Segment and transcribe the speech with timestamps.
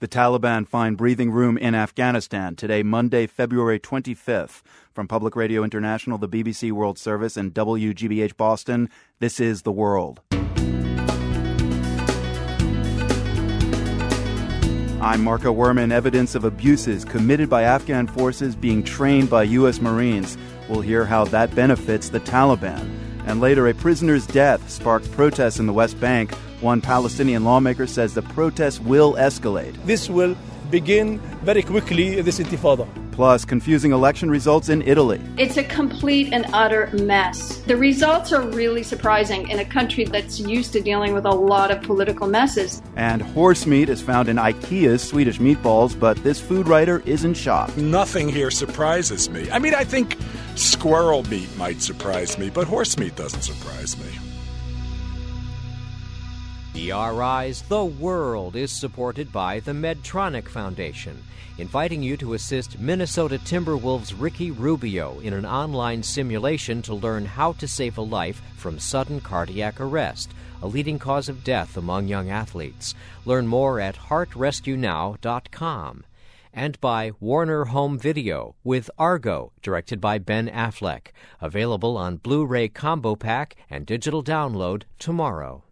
[0.00, 4.62] The Taliban find breathing room in Afghanistan today, Monday, February 25th.
[4.92, 10.20] From Public Radio International, the BBC World Service, and WGBH Boston, this is The World.
[15.00, 15.90] I'm Marco Werman.
[15.90, 19.80] Evidence of abuses committed by Afghan forces being trained by U.S.
[19.80, 20.38] Marines.
[20.68, 22.88] We'll hear how that benefits the Taliban.
[23.26, 28.14] And later, a prisoner's death sparked protests in the West Bank one Palestinian lawmaker says
[28.14, 29.74] the protests will escalate.
[29.84, 30.36] This will
[30.70, 32.86] begin very quickly, this intifada.
[33.12, 35.20] Plus, confusing election results in Italy.
[35.38, 37.56] It's a complete and utter mess.
[37.62, 41.72] The results are really surprising in a country that's used to dealing with a lot
[41.72, 42.80] of political messes.
[42.94, 47.76] And horse meat is found in IKEA's Swedish meatballs, but this food writer isn't shocked.
[47.76, 49.50] Nothing here surprises me.
[49.50, 50.16] I mean, I think
[50.54, 54.27] squirrel meat might surprise me, but horse meat doesn't surprise me.
[56.78, 61.20] PRI's The World is supported by the Medtronic Foundation,
[61.58, 67.54] inviting you to assist Minnesota Timberwolves Ricky Rubio in an online simulation to learn how
[67.54, 70.30] to save a life from sudden cardiac arrest,
[70.62, 72.94] a leading cause of death among young athletes.
[73.24, 76.04] Learn more at heartrescuenow.com.
[76.54, 81.08] And by Warner Home Video with Argo, directed by Ben Affleck.
[81.40, 85.64] Available on Blu ray Combo Pack and digital download tomorrow.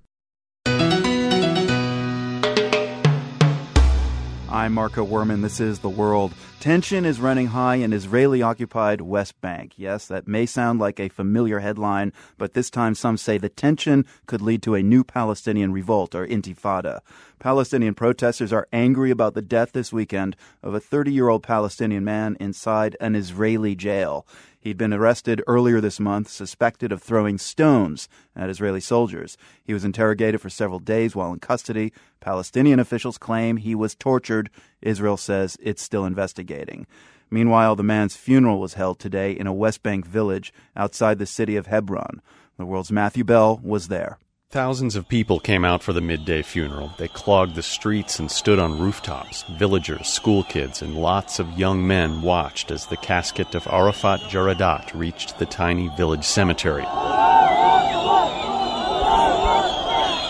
[4.49, 5.43] I'm Marco Werman.
[5.43, 6.33] This is The World.
[6.61, 9.73] Tension is running high in Israeli occupied West Bank.
[9.77, 14.07] Yes, that may sound like a familiar headline, but this time some say the tension
[14.27, 17.01] could lead to a new Palestinian revolt or intifada.
[17.41, 22.05] Palestinian protesters are angry about the death this weekend of a 30 year old Palestinian
[22.05, 24.27] man inside an Israeli jail.
[24.67, 29.39] He'd been arrested earlier this month, suspected of throwing stones at Israeli soldiers.
[29.63, 31.93] He was interrogated for several days while in custody.
[32.19, 34.51] Palestinian officials claim he was tortured.
[34.83, 36.89] Israel says it's still investigating.
[37.31, 41.55] Meanwhile, the man's funeral was held today in a West Bank village outside the city
[41.55, 42.21] of Hebron.
[42.59, 44.19] The world's Matthew Bell was there.
[44.53, 46.93] Thousands of people came out for the midday funeral.
[46.99, 49.43] They clogged the streets and stood on rooftops.
[49.59, 54.95] Villagers, school kids, and lots of young men watched as the casket of Arafat Jaradat
[54.95, 56.85] reached the tiny village cemetery.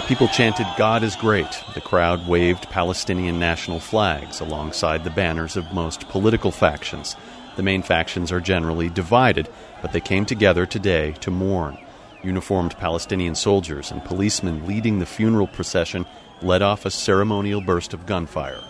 [0.09, 1.63] People chanted, God is great.
[1.75, 7.17] The crowd waved Palestinian national flags alongside the banners of most political factions.
[7.57, 9.51] The main factions are generally divided,
[9.83, 11.77] but they came together today to mourn.
[12.27, 16.05] Uniformed Palestinian soldiers and policemen leading the funeral procession
[16.43, 18.61] led off a ceremonial burst of gunfire.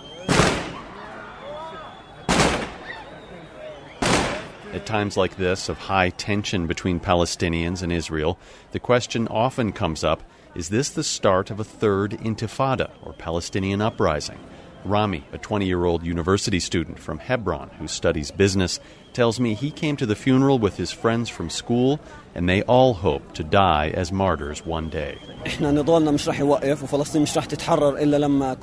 [4.72, 8.38] At times like this, of high tension between Palestinians and Israel,
[8.72, 10.22] the question often comes up
[10.54, 14.38] is this the start of a third intifada, or Palestinian uprising?
[14.84, 18.80] Rami, a 20 year old university student from Hebron who studies business,
[19.16, 21.98] tells me he came to the funeral with his friends from school
[22.36, 25.16] and they all hope to die as martyrs one day.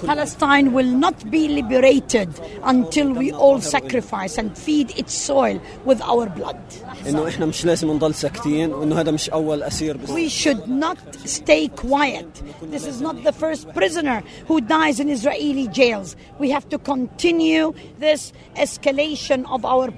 [0.06, 2.30] Palestine will not be liberated
[2.62, 6.62] until we all sacrifice and feed its soil with our blood.
[10.10, 12.44] We should not stay quiet.
[12.62, 16.16] This is not the first prisoner who dies in Israeli jails.
[16.38, 19.90] We have to continue this escalation of our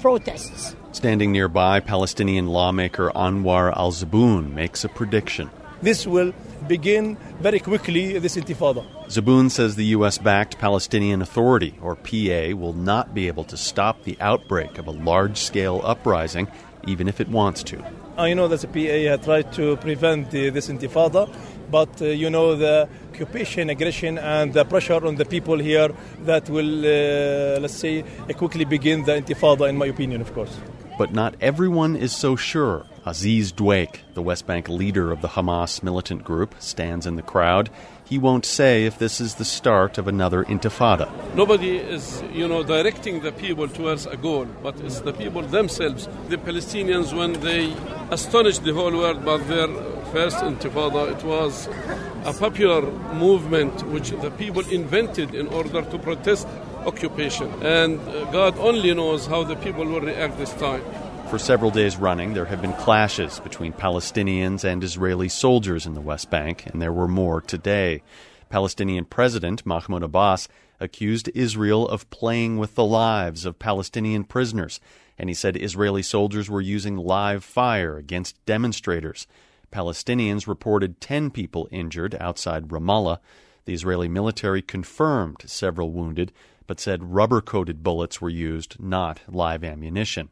[0.91, 5.50] Standing nearby, Palestinian lawmaker Anwar al Zaboon makes a prediction.
[5.81, 6.33] This will
[6.67, 8.85] begin very quickly, this intifada.
[9.07, 10.17] Zaboon says the U.S.
[10.17, 14.91] backed Palestinian Authority, or PA, will not be able to stop the outbreak of a
[14.91, 16.47] large scale uprising,
[16.88, 17.84] even if it wants to.
[18.17, 21.29] I know that the PA tried to prevent the, this intifada,
[21.69, 25.89] but uh, you know the occupation, aggression, and the pressure on the people here
[26.21, 28.03] that will, uh, let's say,
[28.35, 30.57] quickly begin the intifada, in my opinion, of course.
[30.97, 32.85] But not everyone is so sure.
[33.05, 37.69] Aziz Dweik, the West Bank leader of the Hamas militant group, stands in the crowd.
[38.05, 41.09] He won't say if this is the start of another intifada.
[41.33, 46.07] Nobody is, you know, directing the people towards a goal, but it's the people themselves.
[46.29, 47.75] The Palestinians, when they
[48.11, 49.67] astonished the whole world by their
[50.13, 51.67] first intifada, it was
[52.25, 52.84] a popular
[53.16, 56.47] movement which the people invented in order to protest
[56.85, 57.52] occupation.
[57.63, 60.84] And uh, God only knows how the people will react this time.
[61.35, 65.99] For several days running, there have been clashes between Palestinians and Israeli soldiers in the
[65.99, 68.03] West Bank, and there were more today.
[68.47, 70.47] Palestinian President Mahmoud Abbas
[70.79, 74.79] accused Israel of playing with the lives of Palestinian prisoners,
[75.17, 79.28] and he said Israeli soldiers were using live fire against demonstrators.
[79.73, 83.20] Palestinians reported 10 people injured outside Ramallah.
[83.66, 86.31] The Israeli military confirmed several wounded,
[86.66, 90.29] but said rubber coated bullets were used, not live ammunition.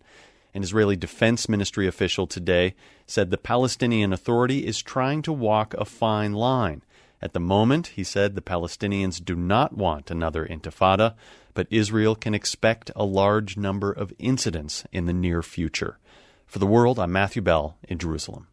[0.56, 2.76] An Israeli Defense Ministry official today
[3.08, 6.84] said the Palestinian Authority is trying to walk a fine line.
[7.24, 11.16] At the moment, he said the Palestinians do not want another intifada,
[11.56, 15.98] but Israel can expect a large number of incidents in the near future.
[16.46, 18.48] For the world, I'm Matthew Bell in Jerusalem.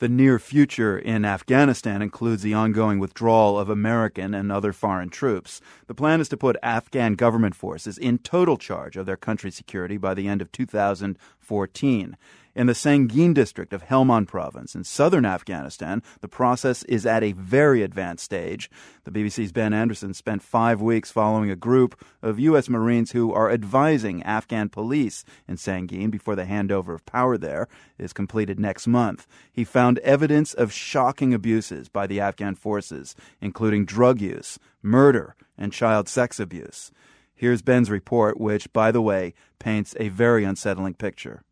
[0.00, 5.60] The near future in Afghanistan includes the ongoing withdrawal of American and other foreign troops.
[5.88, 9.98] The plan is to put Afghan government forces in total charge of their country's security
[9.98, 12.16] by the end of 2014.
[12.52, 17.30] In the Sangin district of Helmand province in southern Afghanistan, the process is at a
[17.30, 18.68] very advanced stage.
[19.04, 22.68] The BBC's Ben Anderson spent five weeks following a group of U.S.
[22.68, 27.68] Marines who are advising Afghan police in Sangin before the handover of power there
[27.98, 29.28] is completed next month.
[29.52, 35.72] He found evidence of shocking abuses by the Afghan forces, including drug use, murder, and
[35.72, 36.90] child sex abuse.
[37.32, 41.42] Here's Ben's report, which, by the way, paints a very unsettling picture.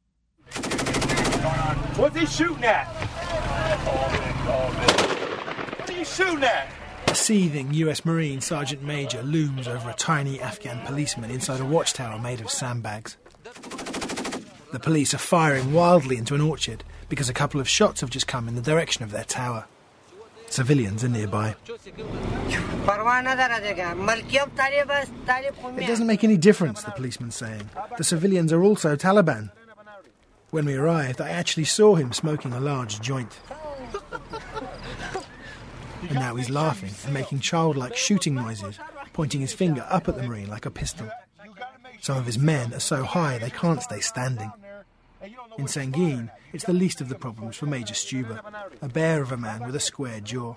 [1.98, 2.86] What's he shooting at?
[5.78, 6.68] What are you shooting at?
[7.06, 12.18] A seething US Marine Sergeant Major looms over a tiny Afghan policeman inside a watchtower
[12.18, 13.16] made of sandbags.
[14.72, 18.26] The police are firing wildly into an orchard because a couple of shots have just
[18.26, 19.66] come in the direction of their tower.
[20.50, 21.54] Civilians are nearby.
[21.66, 21.96] It
[25.86, 27.70] doesn't make any difference, the policeman's saying.
[27.96, 29.50] The civilians are also Taliban.
[30.50, 33.38] When we arrived, I actually saw him smoking a large joint.
[36.02, 38.78] And now he's laughing and making childlike shooting noises,
[39.12, 41.10] pointing his finger up at the Marine like a pistol.
[42.00, 44.52] Some of his men are so high they can't stay standing.
[45.58, 48.40] In Sangin, it's the least of the problems for Major Stuber,
[48.80, 50.56] a bear of a man with a square jaw.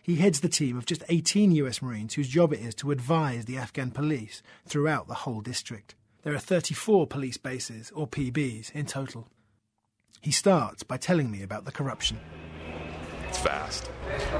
[0.00, 3.44] He heads the team of just 18 US Marines whose job it is to advise
[3.44, 5.94] the Afghan police throughout the whole district.
[6.28, 9.28] There are 34 police bases, or PBs, in total.
[10.20, 12.20] He starts by telling me about the corruption.
[13.26, 13.90] It's vast.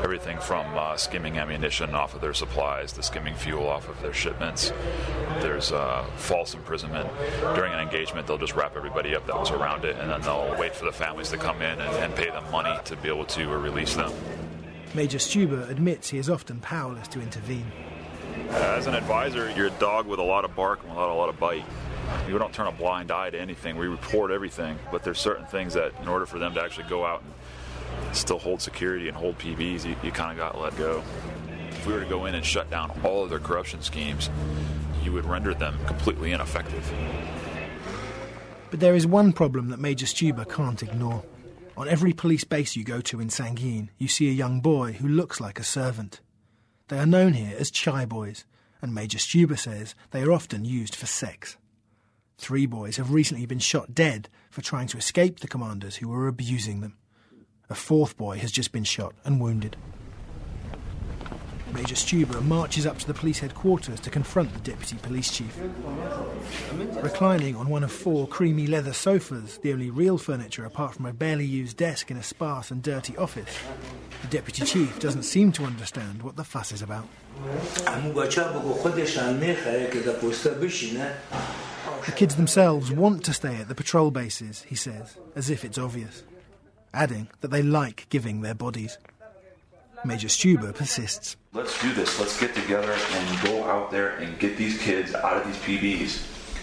[0.02, 4.12] Everything from uh, skimming ammunition off of their supplies to skimming fuel off of their
[4.12, 4.70] shipments.
[5.40, 7.08] There's uh, false imprisonment.
[7.55, 10.56] During an engagement, they'll just wrap everybody up that was around it, and then they'll
[10.58, 13.25] wait for the families to come in and, and pay them money to be able
[13.25, 14.12] to release them.
[14.93, 17.73] Major Stuber admits he is often powerless to intervene.
[18.50, 21.14] Uh, as an advisor, you're a dog with a lot of bark and without a
[21.14, 21.64] lot of bite.
[22.26, 23.76] We don't turn a blind eye to anything.
[23.76, 27.04] We report everything, but there's certain things that, in order for them to actually go
[27.04, 31.02] out and still hold security and hold PBs, you, you kind of got let go.
[31.70, 34.31] If we were to go in and shut down all of their corruption schemes,
[35.02, 36.90] you would render them completely ineffective.
[38.70, 41.24] But there is one problem that Major Stuber can't ignore.
[41.76, 45.08] On every police base you go to in Sangin, you see a young boy who
[45.08, 46.20] looks like a servant.
[46.88, 48.44] They are known here as chai boys,
[48.81, 51.56] and Major Stuber says they are often used for sex.
[52.38, 56.29] Three boys have recently been shot dead for trying to escape the commanders who were
[56.29, 56.96] abusing them.
[57.69, 59.76] A fourth boy has just been shot and wounded.
[61.73, 65.59] Major Stuber marches up to the police headquarters to confront the deputy police chief.
[67.03, 71.12] Reclining on one of four creamy leather sofas, the only real furniture apart from a
[71.12, 73.59] barely used desk in a sparse and dirty office,
[74.23, 77.06] the deputy chief doesn't seem to understand what the fuss is about.
[82.06, 85.79] The kids themselves want to stay at the patrol bases, he says, as if it's
[85.79, 86.22] obvious,
[86.94, 88.98] adding that they like giving their bodies.
[90.05, 91.36] Major Stuber persists.
[91.52, 92.19] Let's do this.
[92.20, 96.22] Let's get together and go out there and get these kids out of these PBs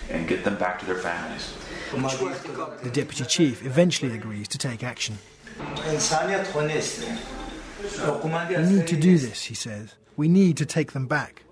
[0.10, 1.54] and get them back to their families.
[1.92, 5.18] The deputy chief eventually agrees to take action.
[5.48, 5.92] We
[8.64, 9.96] need to do this, he says.
[10.18, 11.44] We need to take them back.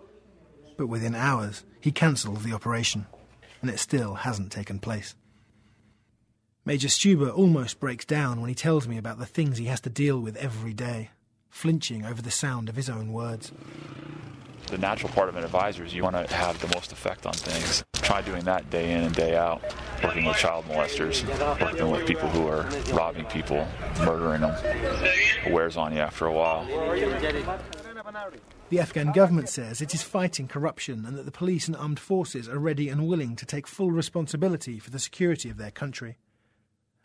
[0.77, 3.05] But within hours, he cancels the operation,
[3.61, 5.15] and it still hasn't taken place.
[6.65, 9.89] Major Stuber almost breaks down when he tells me about the things he has to
[9.89, 11.11] deal with every day,
[11.53, 13.51] flinching over the sound of his own words.
[14.67, 17.33] The natural part of an advisor is you want to have the most effect on
[17.33, 17.83] things.
[17.93, 19.61] Try doing that day in and day out,
[20.03, 21.23] working with child molesters,
[21.61, 23.67] working with people who are robbing people,
[23.99, 24.55] murdering them.
[25.45, 26.65] It wears on you after a while.
[28.69, 32.49] The Afghan government says it is fighting corruption and that the police and armed forces
[32.49, 36.17] are ready and willing to take full responsibility for the security of their country.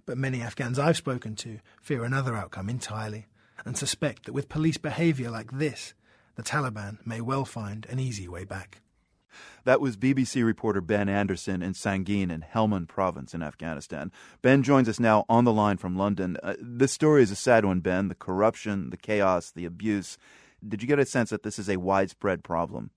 [0.07, 3.27] But many Afghans I've spoken to fear another outcome entirely
[3.65, 5.95] and suspect that with police behaviour like this,
[6.37, 8.81] the Taliban may well find an easy way back.
[9.65, 14.11] That was BBC reporter Ben Anderson in Sangin in Helmand province in Afghanistan.
[14.43, 16.37] Ben joins us now on the line from London.
[16.43, 18.09] Uh, this story is a sad one, Ben.
[18.09, 20.17] The corruption, the chaos, the abuse.
[20.67, 22.91] Did you get a sense that this is a widespread problem?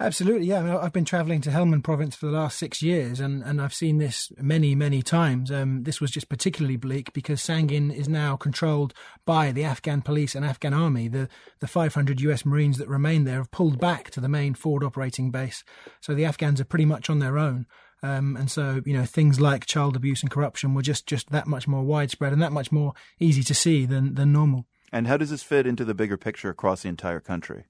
[0.00, 0.60] Absolutely, yeah.
[0.60, 3.60] I mean, I've been travelling to Helmand province for the last six years, and, and
[3.60, 5.50] I've seen this many, many times.
[5.50, 8.94] Um, this was just particularly bleak because Sangin is now controlled
[9.26, 11.08] by the Afghan police and Afghan army.
[11.08, 11.28] The
[11.58, 12.46] the 500 U.S.
[12.46, 15.64] Marines that remain there have pulled back to the main forward operating base,
[16.00, 17.66] so the Afghans are pretty much on their own.
[18.00, 21.48] Um, and so, you know, things like child abuse and corruption were just, just that
[21.48, 24.66] much more widespread and that much more easy to see than, than normal.
[24.92, 27.64] And how does this fit into the bigger picture across the entire country?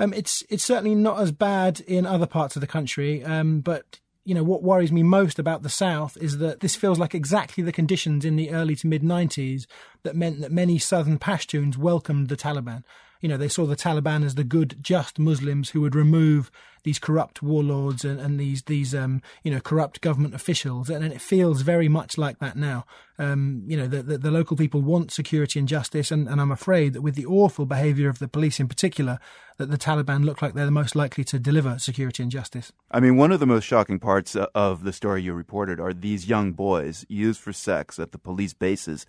[0.00, 4.00] Um, it's it's certainly not as bad in other parts of the country, um, but
[4.24, 7.62] you know what worries me most about the south is that this feels like exactly
[7.62, 9.66] the conditions in the early to mid 90s
[10.02, 12.82] that meant that many southern Pashtuns welcomed the Taliban
[13.20, 16.50] you know, they saw the Taliban as the good, just Muslims who would remove
[16.82, 21.12] these corrupt warlords and, and these these um, you know corrupt government officials, and, and,
[21.12, 22.86] it feels very much like that now.
[23.18, 26.50] Um, you know, the, the, the local people want security and justice, and, and I'm
[26.50, 29.18] afraid that with the awful behaviour of the police in particular,
[29.58, 32.72] that the Taliban look like they're the most likely to deliver security and justice.
[32.90, 35.92] I mean, one of the most shocking parts uh, of the story you reported are
[35.92, 39.04] these young boys used for sex at the police bases.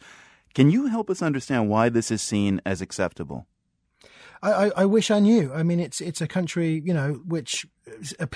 [0.53, 3.47] Can you help us understand why this is seen as acceptable?
[4.43, 5.53] I, I, wish I knew.
[5.53, 7.65] I mean, it's it's a country, you know, which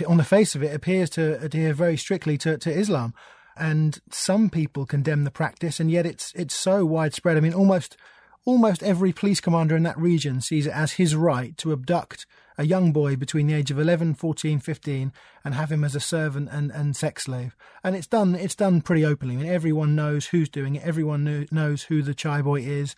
[0.08, 3.14] on the face of it appears to adhere very strictly to, to Islam,
[3.58, 7.38] and some people condemn the practice, and yet it's it's so widespread.
[7.38, 7.98] I mean, almost
[8.46, 12.66] almost every police commander in that region sees it as his right to abduct a
[12.66, 15.12] young boy between the age of 11, 14, 15
[15.44, 17.56] and have him as a servant and, and sex slave.
[17.84, 19.36] And it's done, it's done pretty openly.
[19.36, 20.84] I mean, everyone knows who's doing it.
[20.84, 22.96] Everyone knows who the chai boy is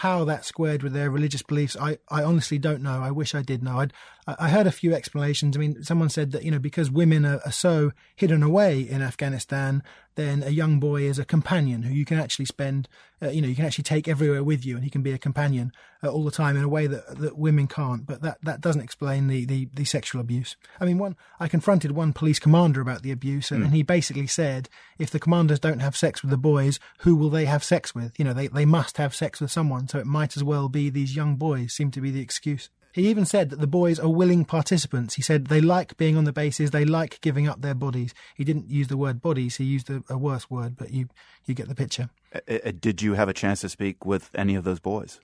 [0.00, 3.02] how that squared with their religious beliefs, I, I honestly don't know.
[3.02, 3.78] I wish I did know.
[3.78, 3.94] I'd,
[4.26, 5.56] I heard a few explanations.
[5.56, 9.00] I mean, someone said that, you know, because women are, are, so hidden away in
[9.00, 9.84] Afghanistan,
[10.16, 12.88] then a young boy is a companion who you can actually spend,
[13.22, 15.18] uh, you know, you can actually take everywhere with you and he can be a
[15.18, 15.70] companion
[16.02, 18.04] uh, all the time in a way that, that women can't.
[18.04, 20.56] But that, that doesn't explain the, the, the sexual abuse.
[20.80, 23.66] I mean, one, I confronted one police commander about the abuse and, mm.
[23.66, 24.68] and he basically said,
[24.98, 28.18] if the commanders don't have sex with the boys, who will they have sex with?
[28.18, 29.86] You know, they, they must have sex with someone.
[29.86, 32.70] So it might as well be these young boys seem to be the excuse.
[32.96, 35.16] He even said that the boys are willing participants.
[35.16, 38.14] He said they like being on the bases, they like giving up their bodies.
[38.34, 41.10] He didn't use the word bodies, he used a, a worse word, but you,
[41.44, 42.08] you get the picture.
[42.34, 45.20] Uh, uh, did you have a chance to speak with any of those boys?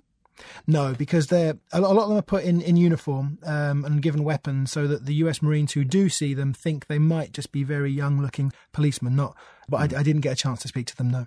[0.67, 4.23] No, because they're a lot of them are put in in uniform um, and given
[4.23, 5.41] weapons, so that the U.S.
[5.41, 9.17] Marines who do see them think they might just be very young-looking policemen.
[9.17, 9.35] Not,
[9.67, 11.11] but I, I, didn't get a chance to speak to them.
[11.11, 11.27] No.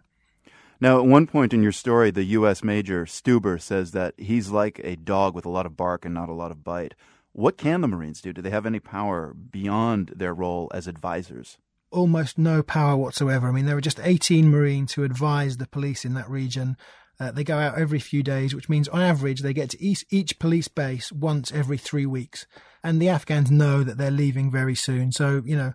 [0.81, 2.63] Now, at one point in your story, the U.S.
[2.63, 6.29] Major Stuber says that he's like a dog with a lot of bark and not
[6.29, 6.95] a lot of bite.
[7.31, 8.33] What can the Marines do?
[8.33, 11.57] Do they have any power beyond their role as advisors?
[11.91, 13.47] Almost no power whatsoever.
[13.47, 16.77] I mean, there are just 18 Marines who advise the police in that region.
[17.19, 20.05] Uh, they go out every few days, which means on average they get to each,
[20.09, 22.45] each police base once every three weeks.
[22.83, 25.11] And the Afghans know that they're leaving very soon.
[25.11, 25.73] So, you know,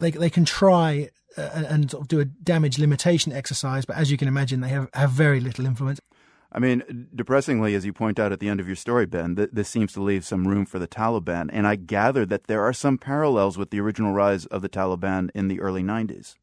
[0.00, 4.10] they, they can try uh, and sort of do a damage limitation exercise, but as
[4.10, 6.00] you can imagine, they have, have very little influence.
[6.50, 9.50] I mean, depressingly, as you point out at the end of your story, Ben, th-
[9.52, 11.50] this seems to leave some room for the Taliban.
[11.52, 15.28] And I gather that there are some parallels with the original rise of the Taliban
[15.34, 16.36] in the early 90s.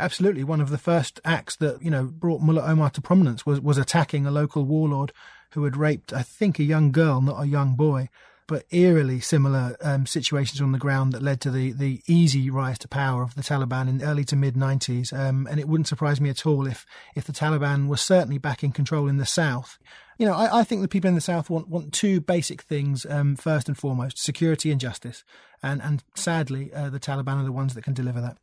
[0.00, 0.42] Absolutely.
[0.42, 3.78] One of the first acts that, you know, brought Mullah Omar to prominence was, was
[3.78, 5.12] attacking a local warlord
[5.52, 8.08] who had raped, I think, a young girl, not a young boy
[8.46, 12.78] but eerily similar um, situations on the ground that led to the, the easy rise
[12.78, 15.12] to power of the Taliban in the early to mid 90s.
[15.12, 18.62] Um, and it wouldn't surprise me at all if, if the Taliban were certainly back
[18.62, 19.78] in control in the south.
[20.18, 23.04] You know, I, I think the people in the south want, want two basic things
[23.06, 25.24] um, first and foremost security and justice.
[25.62, 28.38] And, and sadly, uh, the Taliban are the ones that can deliver that.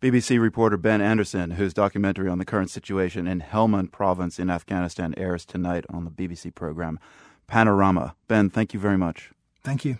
[0.00, 5.12] BBC reporter Ben Anderson, whose documentary on the current situation in Helmand province in Afghanistan
[5.16, 7.00] airs tonight on the BBC program
[7.48, 8.14] Panorama.
[8.28, 9.32] Ben, thank you very much.
[9.64, 9.98] Thank you.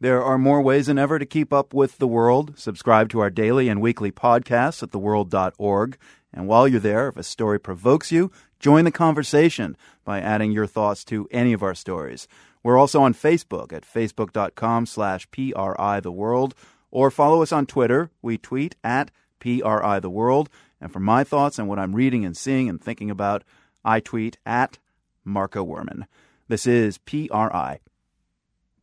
[0.00, 2.58] There are more ways than ever to keep up with the world.
[2.58, 5.98] Subscribe to our daily and weekly podcasts at theworld.org.
[6.32, 10.66] And while you're there, if a story provokes you, join the conversation by adding your
[10.66, 12.26] thoughts to any of our stories.
[12.62, 16.54] We're also on Facebook at facebook.com slash PRI the world,
[16.90, 18.10] or follow us on Twitter.
[18.20, 20.48] We tweet at PRI the world.
[20.80, 23.44] And for my thoughts on what I'm reading and seeing and thinking about,
[23.84, 24.78] I tweet at
[25.24, 26.04] Marco Werman.
[26.46, 27.80] This is PRI.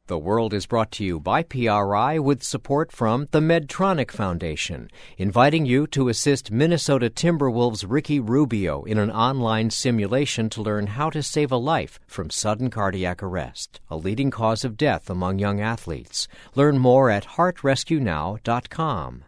[0.07, 5.67] The World is brought to you by PRI with support from the Medtronic Foundation, inviting
[5.67, 11.21] you to assist Minnesota Timberwolves Ricky Rubio in an online simulation to learn how to
[11.21, 16.27] save a life from sudden cardiac arrest, a leading cause of death among young athletes.
[16.55, 19.23] Learn more at heartrescuenow.com.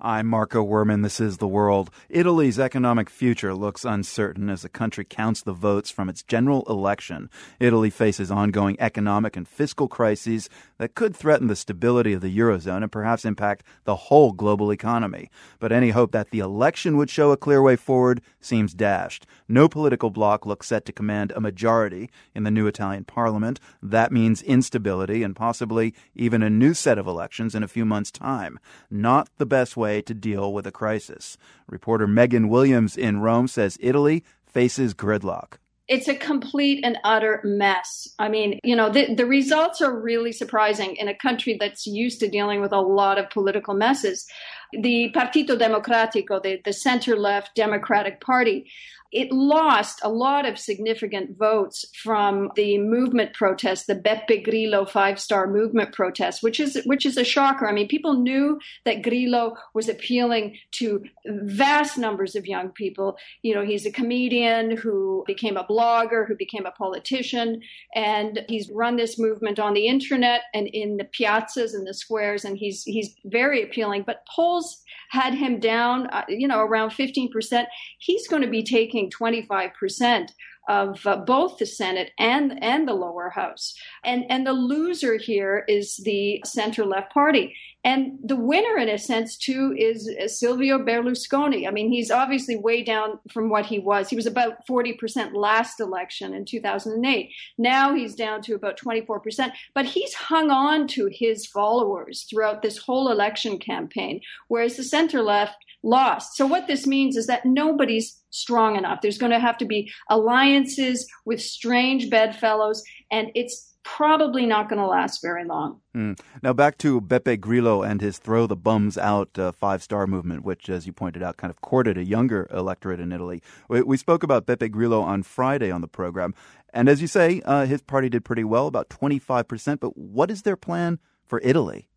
[0.00, 1.04] I'm Marco Werman.
[1.04, 1.88] This is The World.
[2.08, 7.30] Italy's economic future looks uncertain as the country counts the votes from its general election.
[7.60, 12.82] Italy faces ongoing economic and fiscal crises that could threaten the stability of the Eurozone
[12.82, 15.30] and perhaps impact the whole global economy.
[15.60, 19.26] But any hope that the election would show a clear way forward seems dashed.
[19.48, 23.60] No political bloc looks set to command a majority in the new Italian parliament.
[23.82, 28.10] That means instability and possibly even a new set of elections in a few months'
[28.10, 28.58] time.
[28.90, 31.36] Not the best way to deal with a crisis.
[31.66, 35.58] Reporter Megan Williams in Rome says Italy faces gridlock.
[35.86, 38.08] It's a complete and utter mess.
[38.18, 42.20] I mean, you know, the, the results are really surprising in a country that's used
[42.20, 44.26] to dealing with a lot of political messes.
[44.72, 48.64] The Partito Democratico, the, the center left Democratic Party,
[49.14, 55.20] it lost a lot of significant votes from the movement protest, the Beppe Grillo five
[55.20, 57.68] star movement protest, which is which is a shocker.
[57.68, 63.16] I mean, people knew that Grillo was appealing to vast numbers of young people.
[63.42, 67.60] You know, he's a comedian who became a blogger, who became a politician,
[67.94, 72.44] and he's run this movement on the internet and in the piazzas and the squares,
[72.44, 74.02] and he's he's very appealing.
[74.04, 74.82] But polls
[75.14, 77.66] had him down, uh, you know, around 15%.
[77.98, 80.30] He's going to be taking 25%
[80.68, 83.74] of uh, both the Senate and and the lower house.
[84.02, 87.54] And and the loser here is the center left party.
[87.86, 91.68] And the winner, in a sense, too, is Silvio Berlusconi.
[91.68, 94.08] I mean, he's obviously way down from what he was.
[94.08, 97.30] He was about 40% last election in 2008.
[97.58, 99.52] Now he's down to about 24%.
[99.74, 105.20] But he's hung on to his followers throughout this whole election campaign, whereas the center
[105.20, 106.36] left lost.
[106.36, 109.00] So what this means is that nobody's strong enough.
[109.02, 114.80] There's going to have to be alliances with strange bedfellows, and it's probably not going
[114.80, 115.80] to last very long.
[115.94, 116.18] Mm.
[116.42, 120.42] Now, back to Beppe Grillo and his throw the bums out uh, five star movement,
[120.42, 123.42] which, as you pointed out, kind of courted a younger electorate in Italy.
[123.68, 126.34] We, we spoke about Beppe Grillo on Friday on the program.
[126.72, 129.78] And as you say, uh, his party did pretty well, about 25%.
[129.78, 131.88] But what is their plan for Italy?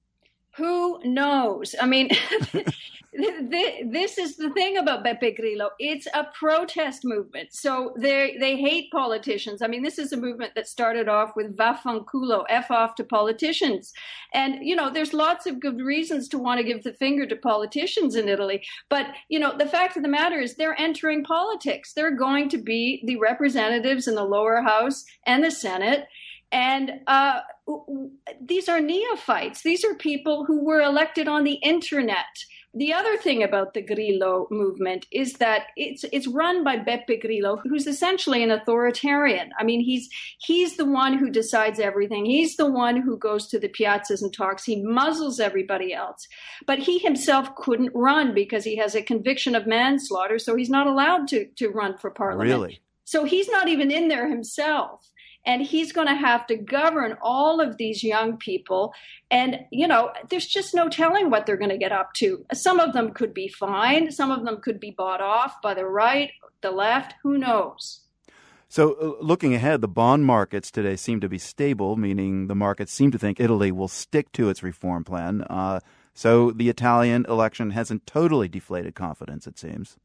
[0.58, 1.76] Who knows?
[1.80, 2.10] I mean,
[3.14, 5.70] this is the thing about Beppe Grillo.
[5.80, 7.50] It's a protest movement.
[7.52, 9.62] So they they hate politicians.
[9.62, 13.94] I mean, this is a movement that started off with vaffanculo, F off to politicians.
[14.34, 17.36] And, you know, there's lots of good reasons to want to give the finger to
[17.36, 18.64] politicians in Italy.
[18.90, 21.94] But, you know, the fact of the matter is they're entering politics.
[21.94, 26.06] They're going to be the representatives in the lower house and the Senate.
[26.52, 27.42] And uh,
[28.42, 29.62] these are neophytes.
[29.64, 32.26] These are people who were elected on the internet.
[32.74, 37.58] The other thing about the Grillo movement is that it's it's run by Beppe Grillo,
[37.58, 39.50] who's essentially an authoritarian.
[39.58, 42.26] I mean, he's he's the one who decides everything.
[42.26, 44.64] He's the one who goes to the piazzas and talks.
[44.64, 46.28] He muzzles everybody else.
[46.68, 50.88] But he himself couldn't run because he has a conviction of manslaughter, so he's not
[50.88, 52.50] allowed to to run for parliament.
[52.50, 52.80] Really?
[53.06, 55.10] So he's not even in there himself
[55.48, 58.94] and he's going to have to govern all of these young people.
[59.32, 62.46] And you know there's just no telling what they're going to get up to.
[62.54, 64.12] Some of them could be fine.
[64.12, 66.32] Some of them could be bought off by the right
[66.62, 67.16] the left.
[67.24, 68.02] Who knows?
[68.70, 72.92] So, uh, looking ahead, the bond markets today seem to be stable, meaning the markets
[72.92, 75.44] seem to think Italy will stick to its reform plan.
[75.44, 75.80] Uh,
[76.14, 79.96] so, the Italian election hasn't totally deflated confidence, it seems.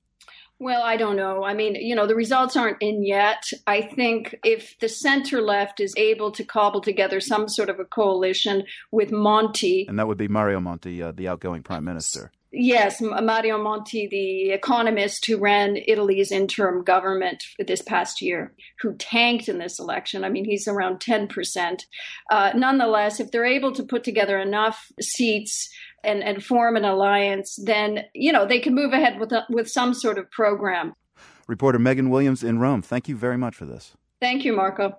[0.63, 1.43] Well, I don't know.
[1.43, 3.43] I mean, you know, the results aren't in yet.
[3.67, 7.85] I think if the center left is able to cobble together some sort of a
[7.85, 9.87] coalition with Monti.
[9.89, 12.31] And that would be Mario Monti, uh, the outgoing prime minister.
[12.53, 19.49] Yes, Mario Monti, the economist who ran Italy's interim government this past year, who tanked
[19.49, 20.23] in this election.
[20.23, 21.87] I mean, he's around 10%.
[22.31, 25.71] Uh, nonetheless, if they're able to put together enough seats
[26.05, 29.71] and, and form an alliance, then you know they can move ahead with a, with
[29.71, 30.95] some sort of program.
[31.47, 32.83] Reporter Megan Williams in Rome.
[32.83, 33.95] Thank you very much for this.
[34.21, 34.99] Thank you, Marco.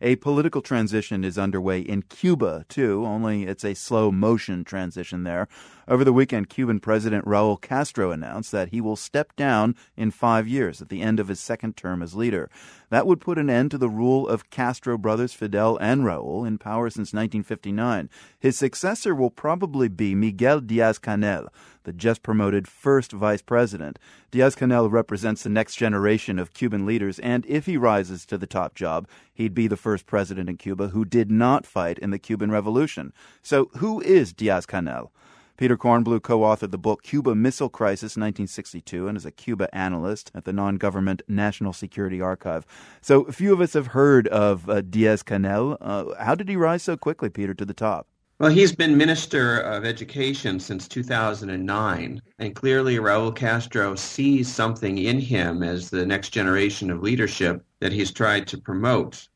[0.00, 5.46] A political transition is underway in Cuba, too, only it's a slow motion transition there.
[5.86, 10.48] Over the weekend, Cuban President Raul Castro announced that he will step down in five
[10.48, 12.48] years at the end of his second term as leader.
[12.88, 16.56] That would put an end to the rule of Castro brothers Fidel and Raul in
[16.56, 18.08] power since 1959.
[18.38, 21.48] His successor will probably be Miguel Diaz Canel,
[21.82, 23.98] the just promoted first vice president.
[24.30, 28.46] Diaz Canel represents the next generation of Cuban leaders, and if he rises to the
[28.46, 32.18] top job, he'd be the first president in Cuba who did not fight in the
[32.18, 33.12] Cuban Revolution.
[33.42, 35.10] So, who is Diaz Canel?
[35.56, 40.32] Peter Kornbluh co authored the book Cuba Missile Crisis 1962 and is a Cuba analyst
[40.34, 42.66] at the non government National Security Archive.
[43.00, 45.76] So, a few of us have heard of uh, Diaz Canel.
[45.80, 48.08] Uh, how did he rise so quickly, Peter, to the top?
[48.40, 55.20] Well, he's been Minister of Education since 2009, and clearly Raul Castro sees something in
[55.20, 59.28] him as the next generation of leadership that he's tried to promote.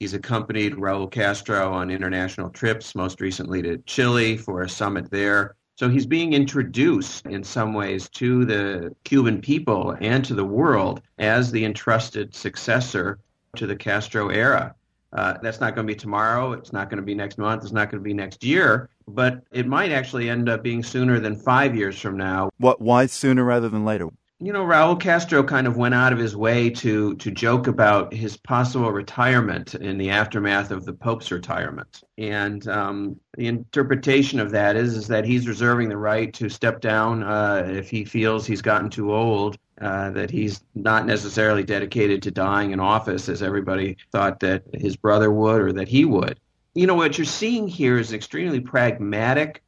[0.00, 5.56] He's accompanied Raul Castro on international trips, most recently to Chile for a summit there.
[5.76, 11.02] So he's being introduced in some ways to the Cuban people and to the world
[11.18, 13.18] as the entrusted successor
[13.56, 14.74] to the Castro era.
[15.12, 16.52] Uh, that's not going to be tomorrow.
[16.52, 17.62] It's not going to be next month.
[17.62, 18.88] It's not going to be next year.
[19.06, 22.50] But it might actually end up being sooner than five years from now.
[22.58, 22.80] What?
[22.80, 24.08] Why sooner rather than later?
[24.44, 28.12] You know, Raul Castro kind of went out of his way to to joke about
[28.12, 34.50] his possible retirement in the aftermath of the Pope's retirement, and um, the interpretation of
[34.50, 38.44] that is is that he's reserving the right to step down uh, if he feels
[38.44, 43.42] he's gotten too old uh, that he's not necessarily dedicated to dying in office as
[43.42, 46.38] everybody thought that his brother would or that he would.
[46.74, 49.62] You know, what you're seeing here is extremely pragmatic,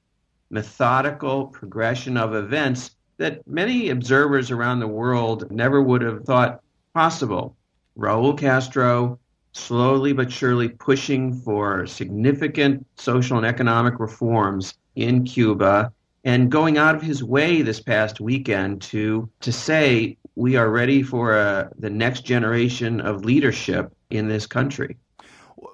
[0.51, 6.61] methodical progression of events that many observers around the world never would have thought
[6.95, 7.57] possible.
[7.99, 9.19] Raul Castro
[9.53, 15.93] slowly but surely pushing for significant social and economic reforms in Cuba
[16.25, 21.03] and going out of his way this past weekend to to say we are ready
[21.03, 24.97] for uh, the next generation of leadership in this country.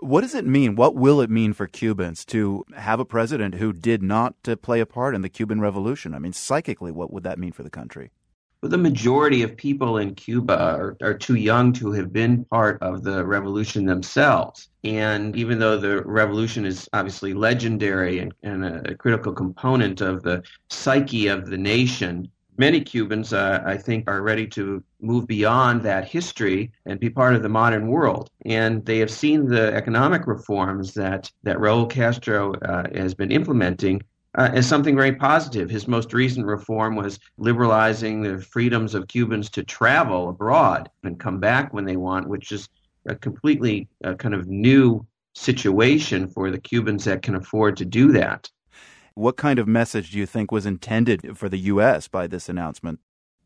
[0.03, 0.75] What does it mean?
[0.75, 4.81] What will it mean for Cubans to have a president who did not uh, play
[4.81, 6.13] a part in the Cuban Revolution?
[6.13, 8.11] I mean, psychically, what would that mean for the country?
[8.61, 12.83] Well, the majority of people in Cuba are, are too young to have been part
[12.83, 14.71] of the revolution themselves.
[14.83, 20.25] And even though the revolution is obviously legendary and, and a, a critical component of
[20.25, 22.29] the psyche of the nation,
[22.63, 27.35] many Cubans, uh, I think, are ready to move beyond that history and be part
[27.35, 28.31] of the modern world.
[28.47, 34.01] And they have seen the economic reforms that, that Raul Castro uh, has been implementing
[34.39, 35.69] uh, as something very positive.
[35.69, 41.41] His most recent reform was liberalizing the freedoms of Cubans to travel abroad and come
[41.41, 42.69] back when they want, which is
[43.07, 48.13] a completely uh, kind of new situation for the Cubans that can afford to do
[48.13, 48.49] that.
[49.15, 52.09] What kind of message do you think was intended for the U.S.
[52.09, 53.01] by this announcement?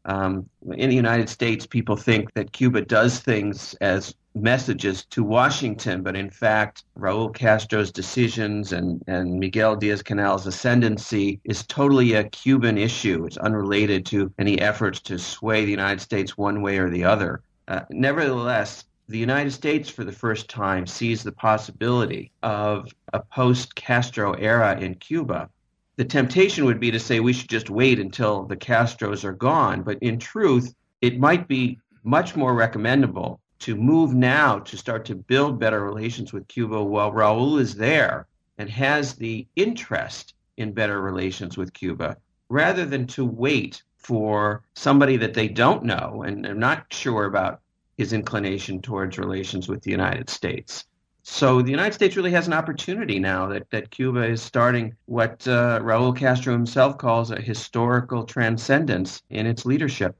[0.04, 6.02] Um, in the United States, people think that Cuba does things as messages to Washington,
[6.02, 12.28] but in fact, Raul Castro's decisions and, and Miguel Diaz Canel's ascendancy is totally a
[12.28, 13.24] Cuban issue.
[13.24, 17.42] It's unrelated to any efforts to sway the United States one way or the other.
[17.66, 23.74] Uh, nevertheless, the United States, for the first time, sees the possibility of a post
[23.74, 25.48] Castro era in Cuba
[25.96, 29.82] the temptation would be to say we should just wait until the Castros are gone.
[29.82, 35.14] But in truth, it might be much more recommendable to move now to start to
[35.14, 38.26] build better relations with Cuba while Raul is there
[38.58, 42.16] and has the interest in better relations with Cuba
[42.48, 47.60] rather than to wait for somebody that they don't know and are not sure about
[47.96, 50.84] his inclination towards relations with the United States.
[51.28, 55.46] So the United States really has an opportunity now that, that Cuba is starting what
[55.48, 60.16] uh, Raul Castro himself calls a historical transcendence in its leadership.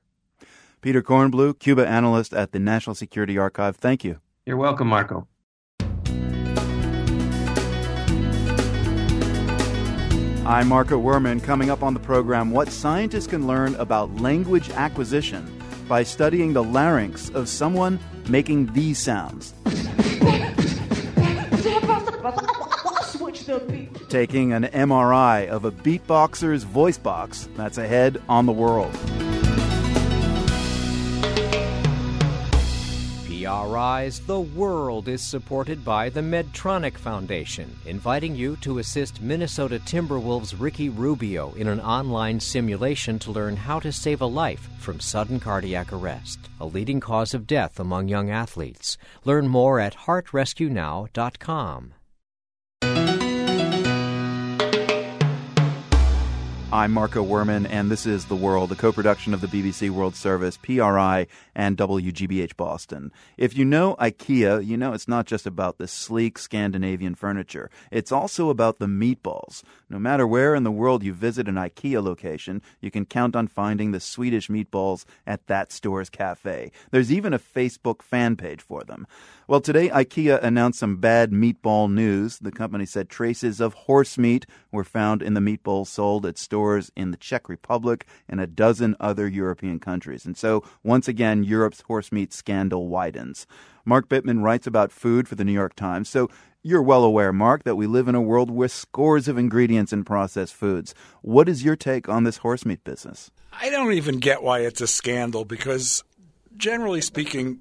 [0.81, 3.77] Peter Kornbluh, Cuba analyst at the National Security Archive.
[3.77, 4.19] Thank you.
[4.47, 5.29] You're welcome, Marco.
[10.45, 11.41] I'm Marco Werman.
[11.41, 16.65] Coming up on the program, what scientists can learn about language acquisition by studying the
[16.65, 19.55] larynx of someone making these sounds.
[24.09, 27.49] Taking an MRI of a beatboxer's voice box.
[27.57, 28.95] That's ahead on the world.
[33.47, 40.59] PRI's The World is supported by the Medtronic Foundation, inviting you to assist Minnesota Timberwolves
[40.59, 45.39] Ricky Rubio in an online simulation to learn how to save a life from sudden
[45.39, 48.99] cardiac arrest, a leading cause of death among young athletes.
[49.25, 51.93] Learn more at heartrescuenow.com.
[56.73, 60.17] I'm Marco Werman, and this is The World, a co production of the BBC World
[60.17, 63.13] Service, PRI, and WGBH Boston.
[63.39, 68.11] If you know IKEA, you know it's not just about the sleek Scandinavian furniture, it's
[68.11, 69.63] also about the meatballs.
[69.89, 73.47] No matter where in the world you visit an IKEA location, you can count on
[73.47, 76.73] finding the Swedish meatballs at that store's cafe.
[76.91, 79.07] There's even a Facebook fan page for them.
[79.47, 82.41] Well, today IKEA announced some bad meatball news.
[82.41, 84.47] The company said traces of horse meat
[84.77, 88.95] were found in the meatballs sold at stores in the Czech Republic and a dozen
[89.01, 90.25] other European countries.
[90.25, 93.47] And so, once again, Europe's horse meat scandal widens.
[93.85, 96.09] Mark Bittman writes about food for the New York Times.
[96.09, 96.29] So,
[96.63, 100.03] You're well aware, Mark, that we live in a world with scores of ingredients in
[100.03, 100.95] processed foods.
[101.23, 103.31] What is your take on this horse meat business?
[103.53, 106.03] I don't even get why it's a scandal because,
[106.57, 107.61] generally speaking,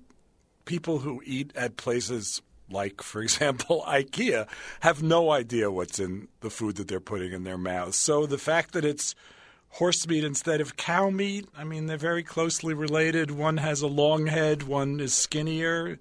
[0.65, 4.47] people who eat at places like, for example, IKEA,
[4.81, 7.97] have no idea what's in the food that they're putting in their mouths.
[7.97, 9.15] So the fact that it's
[9.69, 13.31] horse meat instead of cow meat, I mean, they're very closely related.
[13.31, 15.99] One has a long head, one is skinnier.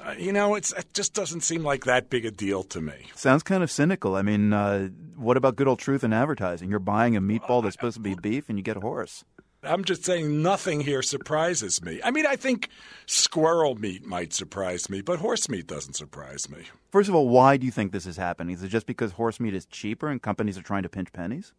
[0.00, 2.94] Uh, you know, it just doesn't seem like that big a deal to me.
[3.14, 4.16] Sounds kind of cynical.
[4.16, 6.70] I mean, uh, what about good old truth in advertising?
[6.70, 9.24] You're buying a meatball that's supposed to be beef, and you get a horse.
[9.64, 12.00] I'm just saying nothing here surprises me.
[12.02, 12.68] I mean, I think
[13.06, 16.64] squirrel meat might surprise me, but horse meat doesn't surprise me.
[16.90, 18.54] First of all, why do you think this is happening?
[18.54, 21.52] Is it just because horse meat is cheaper and companies are trying to pinch pennies?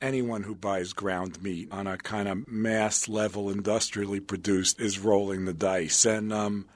[0.00, 5.46] Anyone who buys ground meat on a kind of mass level, industrially produced, is rolling
[5.46, 6.04] the dice.
[6.04, 6.66] And um,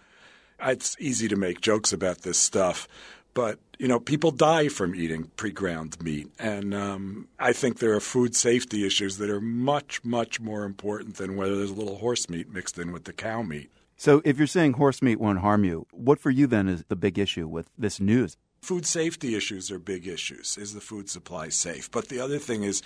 [0.61, 2.89] it's easy to make jokes about this stuff,
[3.33, 8.01] but you know, people die from eating pre-ground meat, and um, I think there are
[8.01, 12.29] food safety issues that are much, much more important than whether there's a little horse
[12.29, 13.71] meat mixed in with the cow meat.
[13.97, 16.97] So, if you're saying horse meat won't harm you, what for you then is the
[16.97, 18.37] big issue with this news?
[18.63, 20.59] Food safety issues are big issues.
[20.59, 21.91] Is the food supply safe?
[21.91, 22.83] But the other thing is,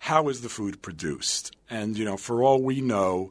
[0.00, 1.56] how is the food produced?
[1.70, 3.30] And you know, for all we know,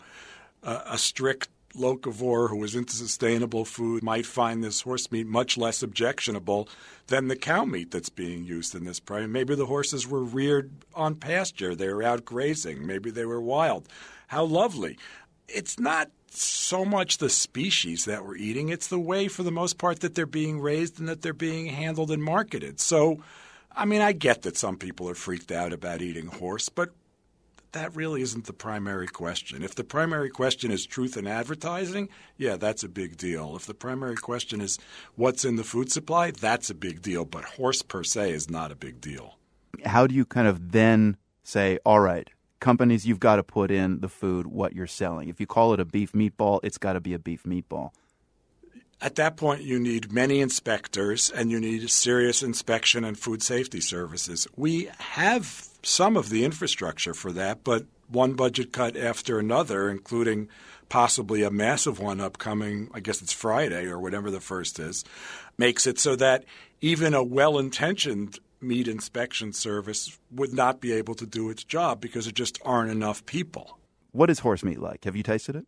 [0.64, 5.58] uh, a strict locavore who is into sustainable food might find this horse meat much
[5.58, 6.68] less objectionable
[7.08, 9.32] than the cow meat that's being used in this program.
[9.32, 13.88] Maybe the horses were reared on pasture, they were out grazing, maybe they were wild.
[14.28, 14.98] How lovely.
[15.48, 19.78] It's not so much the species that we're eating, it's the way, for the most
[19.78, 22.80] part, that they're being raised and that they're being handled and marketed.
[22.80, 23.22] So,
[23.76, 26.92] I mean, I get that some people are freaked out about eating horse, but
[27.74, 29.64] that really isn't the primary question.
[29.64, 33.56] If the primary question is truth in advertising, yeah, that's a big deal.
[33.56, 34.78] If the primary question is
[35.16, 37.26] what's in the food supply, that's a big deal.
[37.26, 39.38] But horse per se is not a big deal.
[39.86, 42.30] How do you kind of then say, all right,
[42.60, 45.30] companies, you've got to put in the food what you're selling?
[45.30, 47.92] If you call it a beef meatball, it's got to be a beef meatball.
[49.00, 53.82] At that point, you need many inspectors and you need serious inspection and food safety
[53.82, 54.48] services.
[54.56, 60.50] We have some of the infrastructure for that, but one budget cut after another, including
[60.90, 65.06] possibly a massive one upcoming, I guess it's Friday or whatever the first is,
[65.58, 66.44] makes it so that
[66.82, 72.00] even a well intentioned meat inspection service would not be able to do its job
[72.02, 73.80] because there just aren't enough people.
[74.12, 75.06] What is horse meat like?
[75.06, 75.66] Have you tasted it?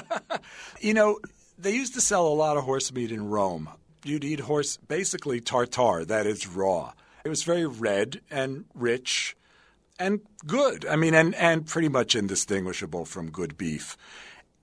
[0.80, 1.20] you know,
[1.56, 3.68] they used to sell a lot of horse meat in Rome.
[4.04, 6.92] You'd eat horse, basically tartar, that is raw.
[7.24, 9.36] It was very red and rich
[9.98, 10.86] and good.
[10.86, 13.96] I mean, and, and pretty much indistinguishable from good beef.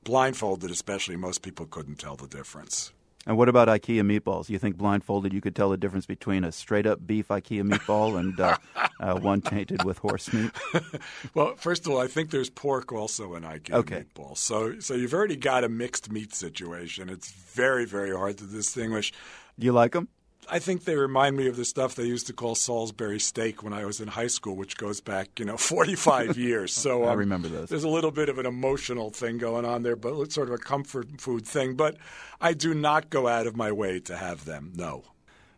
[0.04, 2.92] Blindfolded, especially, most people couldn't tell the difference.
[3.28, 4.50] And what about IKEA meatballs?
[4.50, 8.20] You think blindfolded you could tell the difference between a straight up beef IKEA meatball
[8.20, 8.58] and uh,
[9.00, 10.52] uh, one tainted with horse meat?
[11.34, 14.04] well, first of all, I think there's pork also in IKEA okay.
[14.04, 14.38] meatballs.
[14.38, 17.10] So, so you've already got a mixed meat situation.
[17.10, 19.12] It's very, very hard to distinguish.
[19.58, 20.08] Do you like them?
[20.50, 23.74] I think they remind me of the stuff they used to call Salisbury steak when
[23.74, 26.74] I was in high school, which goes back, you know, 45 years.
[26.74, 27.70] So um, I remember those.
[27.70, 30.56] There's a little bit of an emotional thing going on there, but it's sort of
[30.56, 31.76] a comfort food thing.
[31.76, 31.98] But
[32.40, 34.74] I do not go out of my way to have them.
[34.76, 35.04] No.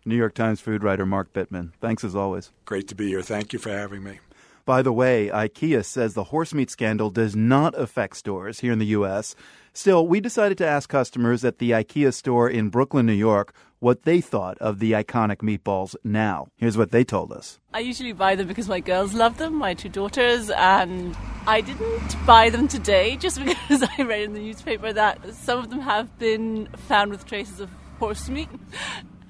[0.05, 1.73] New York Times food writer Mark Bittman.
[1.81, 2.51] Thanks as always.
[2.65, 3.21] Great to be here.
[3.21, 4.19] Thank you for having me.
[4.67, 8.79] By the way, IKEA says the horse meat scandal does not affect stores here in
[8.79, 9.33] the U.S.
[9.71, 14.03] Still, we decided to ask customers at the IKEA store in Brooklyn, New York, what
[14.03, 16.47] they thought of the iconic meatballs now.
[16.57, 17.59] Here's what they told us.
[17.73, 22.25] I usually buy them because my girls love them, my two daughters, and I didn't
[22.25, 26.17] buy them today just because I read in the newspaper that some of them have
[26.17, 28.49] been found with traces of horse meat.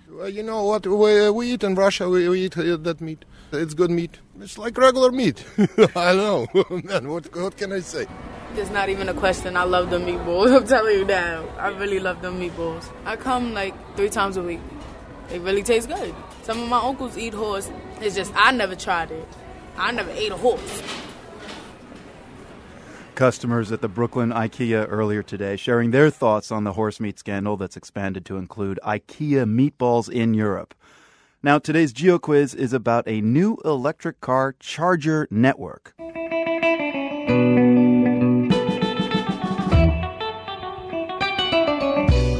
[0.09, 2.09] Well, you know what we, we eat in Russia?
[2.09, 3.23] We, we eat uh, that meat.
[3.51, 4.19] It's good meat.
[4.39, 5.43] It's like regular meat.
[5.95, 7.09] I don't know, man.
[7.09, 8.05] What, what can I say?
[8.53, 9.57] It's not even a question.
[9.57, 10.55] I love the meatballs.
[10.55, 11.47] I'm telling you now.
[11.57, 12.87] I really love the meatballs.
[13.05, 14.59] I come like three times a week.
[15.29, 16.13] They really taste good.
[16.43, 17.69] Some of my uncles eat horse.
[17.99, 19.27] It's just I never tried it.
[19.75, 20.83] I never ate a horse.
[23.15, 27.57] Customers at the Brooklyn IKEA earlier today sharing their thoughts on the horse meat scandal
[27.57, 30.75] that's expanded to include IKEA meatballs in Europe.
[31.43, 35.93] Now, today's Geo Quiz is about a new electric car charger network.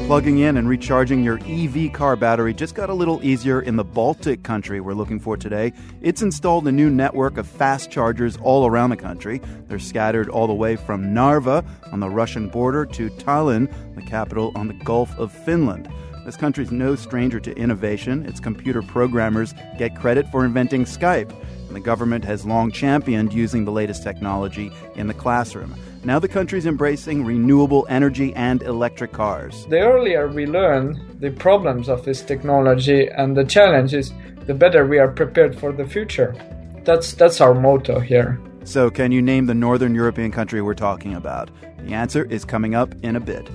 [0.07, 3.83] Plugging in and recharging your EV car battery just got a little easier in the
[3.83, 5.73] Baltic country we're looking for today.
[6.01, 9.41] It's installed a new network of fast chargers all around the country.
[9.67, 14.51] They're scattered all the way from Narva on the Russian border to Tallinn, the capital
[14.55, 15.87] on the Gulf of Finland.
[16.27, 18.25] This country's no stranger to innovation.
[18.25, 21.31] Its computer programmers get credit for inventing Skype,
[21.67, 25.73] and the government has long championed using the latest technology in the classroom.
[26.03, 29.65] Now the country's embracing renewable energy and electric cars.
[29.67, 34.11] The earlier we learn the problems of this technology and the challenges,
[34.47, 36.35] the better we are prepared for the future.
[36.83, 38.37] That's that's our motto here.
[38.65, 41.51] So, can you name the northern European country we're talking about?
[41.85, 43.49] The answer is coming up in a bit.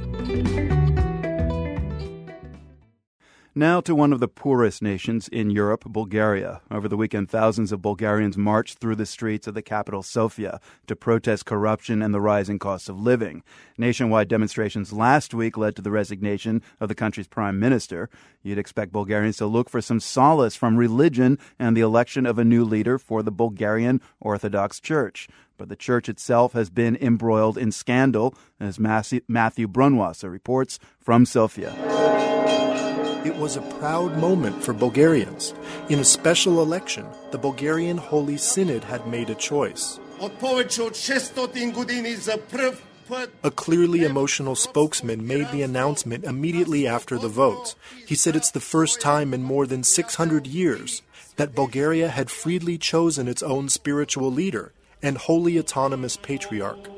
[3.54, 6.62] Now to one of the poorest nations in Europe, Bulgaria.
[6.70, 10.96] Over the weekend, thousands of Bulgarians marched through the streets of the capital, Sofia, to
[10.96, 13.42] protest corruption and the rising cost of living.
[13.76, 18.08] Nationwide demonstrations last week led to the resignation of the country's prime minister.
[18.42, 22.46] You'd expect Bulgarians to look for some solace from religion and the election of a
[22.46, 25.28] new leader for the Bulgarian Orthodox Church.
[25.58, 31.76] But the church itself has been embroiled in scandal, as Matthew Brunwasser reports from Sofia.
[33.24, 35.54] It was a proud moment for Bulgarians.
[35.88, 40.00] In a special election, the Bulgarian Holy Synod had made a choice.
[43.42, 47.76] A clearly emotional spokesman made the announcement immediately after the vote.
[48.06, 51.02] He said it's the first time in more than 600 years
[51.36, 56.88] that Bulgaria had freely chosen its own spiritual leader and holy autonomous patriarch.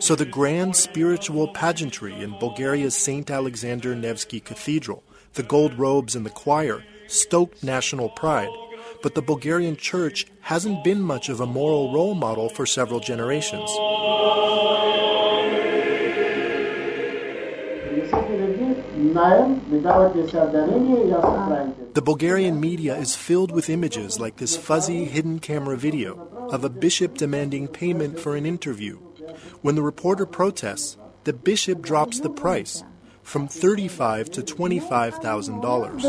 [0.00, 3.28] So the grand spiritual pageantry in Bulgaria's St.
[3.28, 5.02] Alexander Nevsky Cathedral,
[5.34, 8.48] the gold robes and the choir, stoked national pride.
[9.02, 13.68] But the Bulgarian church hasn't been much of a moral role model for several generations.
[21.94, 26.68] The Bulgarian media is filled with images like this fuzzy hidden camera video of a
[26.68, 29.00] bishop demanding payment for an interview.
[29.62, 32.84] When the reporter protests, the bishop drops the price
[33.22, 36.02] from thirty-five to twenty-five thousand dollars.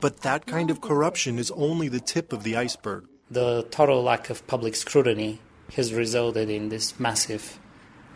[0.00, 3.06] But that kind of corruption is only the tip of the iceberg.
[3.30, 5.40] The total lack of public scrutiny
[5.74, 7.58] has resulted in this massive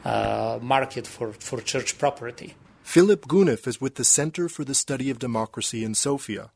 [0.05, 2.55] uh, market for, for church property.
[2.83, 6.51] Philip Gunev is with the Center for the Study of Democracy in Sofia.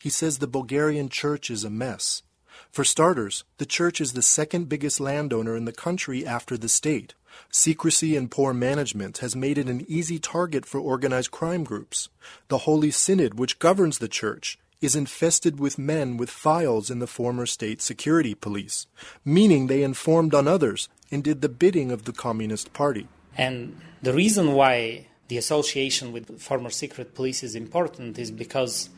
[0.00, 2.22] He says the Bulgarian church is a mess.
[2.70, 7.14] For starters, the church is the second biggest landowner in the country after the state.
[7.50, 12.08] Secrecy and poor management has made it an easy target for organized crime groups.
[12.48, 17.06] The Holy Synod, which governs the church, is infested with men with files in the
[17.06, 18.86] former state security police,
[19.24, 23.08] meaning they informed on others and did the bidding of the Communist Party.
[23.36, 28.88] And the reason why the association with former secret police is important is because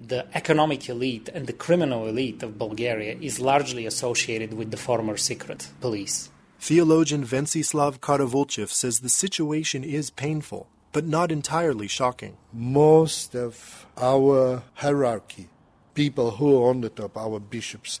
[0.00, 5.16] the economic elite and the criminal elite of Bulgaria is largely associated with the former
[5.16, 6.30] secret police.
[6.60, 12.36] Theologian Ventsislav Karavulchev says the situation is painful, but not entirely shocking.
[12.52, 15.48] Most of our hierarchy,
[15.94, 18.00] people who are on the top, our bishops,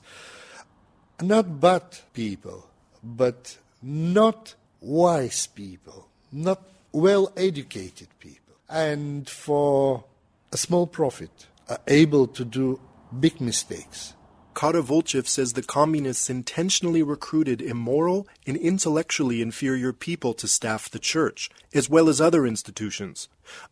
[1.20, 1.82] not bad
[2.12, 2.68] people,
[3.02, 10.04] but not wise people, not well educated people, and for
[10.52, 12.80] a small profit are able to do
[13.18, 14.14] big mistakes.
[14.54, 21.48] Karavulchev says the communists intentionally recruited immoral and intellectually inferior people to staff the church,
[21.72, 23.28] as well as other institutions.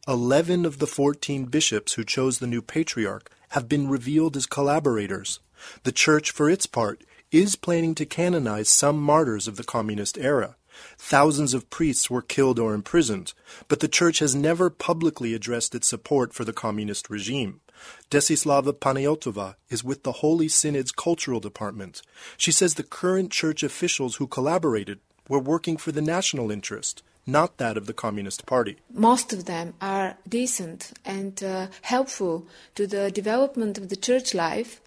[0.07, 5.41] Eleven of the fourteen bishops who chose the new patriarch have been revealed as collaborators.
[5.83, 10.55] The church, for its part, is planning to canonize some martyrs of the communist era.
[10.99, 13.33] Thousands of priests were killed or imprisoned,
[13.67, 17.61] but the church has never publicly addressed its support for the communist regime.
[18.11, 22.03] Desislava Panayotova is with the Holy Synod's cultural department.
[22.37, 27.57] She says the current church officials who collaborated were working for the national interest, not
[27.59, 28.77] that of the Communist Party.
[28.93, 34.81] Most of them are decent and uh, helpful to the development of the church life.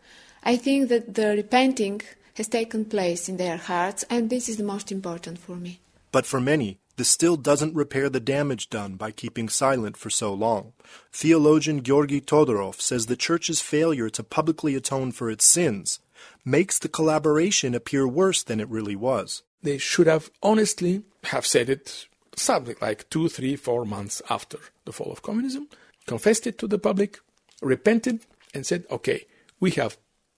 [0.43, 2.01] I think that the repenting
[2.35, 5.81] has taken place in their hearts, and this is the most important for me.
[6.11, 10.33] But for many, this still doesn't repair the damage done by keeping silent for so
[10.33, 10.73] long.
[11.13, 16.01] Theologian Georgi Todorov says the Church's failure to publicly atone for its sins
[16.43, 19.43] makes the collaboration appear worse than it really was.
[19.63, 24.91] They should have honestly have said it something like two, three, four months after the
[24.91, 25.69] fall of communism,
[26.05, 27.19] confessed it to the public,
[27.61, 29.25] repented, and said, okay,
[29.61, 29.95] we have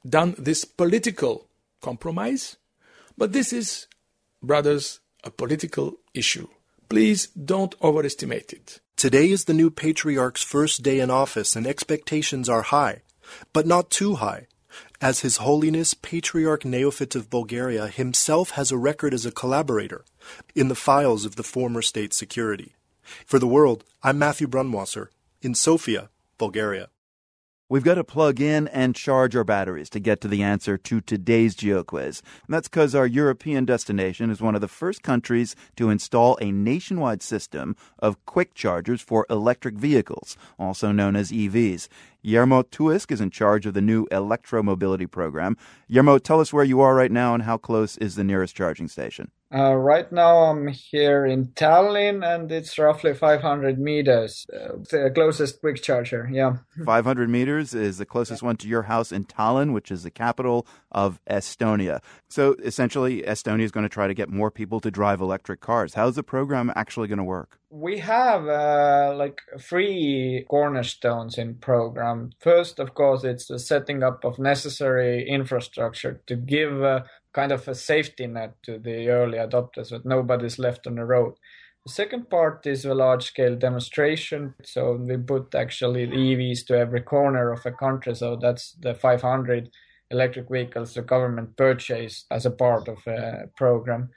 [0.07, 1.47] done this political
[1.81, 2.57] compromise,
[3.17, 3.87] but this is,
[4.43, 6.47] brothers, a political issue.
[6.89, 8.79] Please don't overestimate it.
[8.97, 13.01] Today is the new patriarch's first day in office, and expectations are high,
[13.53, 14.47] but not too high.
[15.01, 20.05] as His Holiness Patriarch Neophyt of Bulgaria himself has a record as a collaborator
[20.55, 22.75] in the files of the former state security.
[23.25, 25.07] For the world, I'm Matthew Brunwasser
[25.41, 26.89] in Sofia, Bulgaria.
[27.71, 30.99] We've got to plug in and charge our batteries to get to the answer to
[30.99, 32.21] today's GeoQuiz.
[32.45, 36.51] And that's because our European destination is one of the first countries to install a
[36.51, 41.87] nationwide system of quick chargers for electric vehicles, also known as EVs.
[42.25, 45.55] Jarmo Tuisk is in charge of the new electromobility program.
[45.89, 48.89] Jarmo, tell us where you are right now and how close is the nearest charging
[48.89, 49.31] station.
[49.53, 54.45] Uh, right now, I'm here in Tallinn, and it's roughly 500 meters.
[54.53, 56.57] Uh, the closest quick charger, yeah.
[56.85, 60.65] 500 meters is the closest one to your house in Tallinn, which is the capital
[60.91, 62.01] of Estonia.
[62.29, 65.95] So essentially, Estonia is going to try to get more people to drive electric cars.
[65.95, 67.57] How's the program actually going to work?
[67.69, 72.31] We have uh, like three cornerstones in program.
[72.39, 77.03] First, of course, it's the setting up of necessary infrastructure to give uh,
[77.33, 81.33] kind of a safety net to the early adopters that nobody's left on the road.
[81.85, 84.53] The second part is a large scale demonstration.
[84.63, 88.15] So we put actually EVs to every corner of a country.
[88.15, 89.69] So that's the 500
[90.11, 94.09] electric vehicles the government purchased as a part of a program.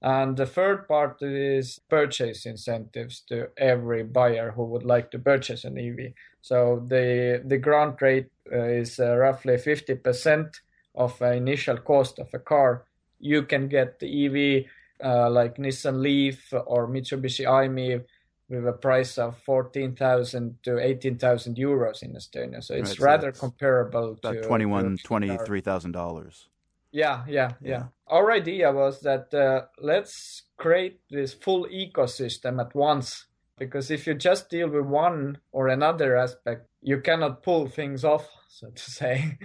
[0.00, 5.64] And the third part is purchase incentives to every buyer who would like to purchase
[5.64, 6.12] an EV.
[6.40, 10.52] So the the grant rate uh, is uh, roughly 50%
[10.98, 12.84] of initial cost of a car.
[13.20, 14.64] You can get the EV
[15.02, 18.04] uh, like Nissan Leaf or Mitsubishi i-MiEV
[18.50, 22.62] with a price of 14,000 to 18,000 euros in Estonia.
[22.62, 26.48] So it's Right, so rather comparable About to twenty-one, to- twenty-three thousand dollars.
[26.92, 27.84] yeah, yeah, yeah.
[28.08, 33.26] Our idea was that uh, let's create this full ecosystem at once.
[33.58, 38.26] Because if you just deal with one or another aspect, you cannot pull things off,
[38.48, 39.36] so to say.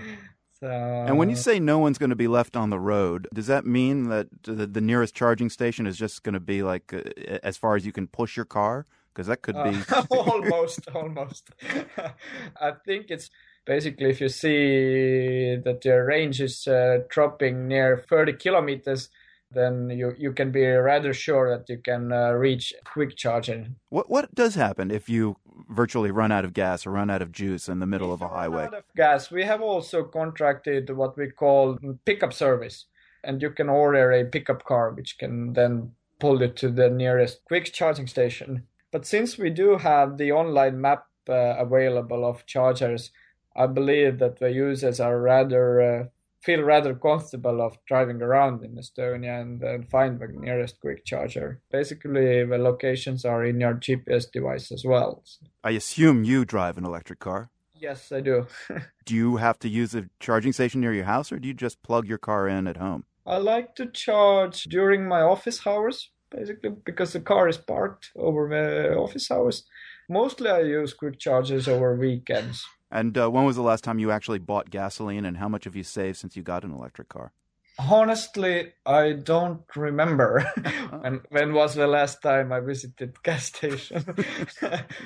[0.63, 3.65] And when you say no one's going to be left on the road, does that
[3.65, 7.01] mean that the, the nearest charging station is just going to be like uh,
[7.43, 8.85] as far as you can push your car?
[9.13, 9.77] Because that could be.
[9.89, 11.49] Uh, almost, almost.
[12.61, 13.29] I think it's
[13.65, 19.09] basically if you see that your range is uh, dropping near 30 kilometers,
[19.53, 23.75] then you, you can be rather sure that you can uh, reach quick charging.
[23.89, 25.37] What what does happen if you
[25.69, 28.27] virtually run out of gas or run out of juice in the middle of a
[28.27, 28.69] highway?
[28.95, 29.31] gas.
[29.31, 32.85] We have also contracted what we call pickup service,
[33.23, 37.43] and you can order a pickup car which can then pull you to the nearest
[37.45, 38.63] quick charging station.
[38.91, 43.11] But since we do have the online map uh, available of chargers,
[43.55, 46.03] I believe that the users are rather uh,
[46.43, 51.61] feel rather comfortable of driving around in Estonia and then find the nearest quick charger.
[51.71, 55.23] Basically, the locations are in your GPS device as well.
[55.63, 57.49] I assume you drive an electric car.
[57.73, 58.47] Yes, I do.
[59.05, 61.83] Do you have to use a charging station near your house, or do you just
[61.83, 63.03] plug your car in at home?
[63.25, 68.47] I like to charge during my office hours, basically, because the car is parked over
[68.47, 69.63] the office hours.
[70.09, 72.65] Mostly I use quick chargers over weekends.
[72.93, 75.75] And uh, when was the last time you actually bought gasoline, and how much have
[75.75, 77.31] you saved since you got an electric car?
[77.79, 80.41] Honestly, I don't remember
[81.01, 84.05] when, when was the last time I visited gas station.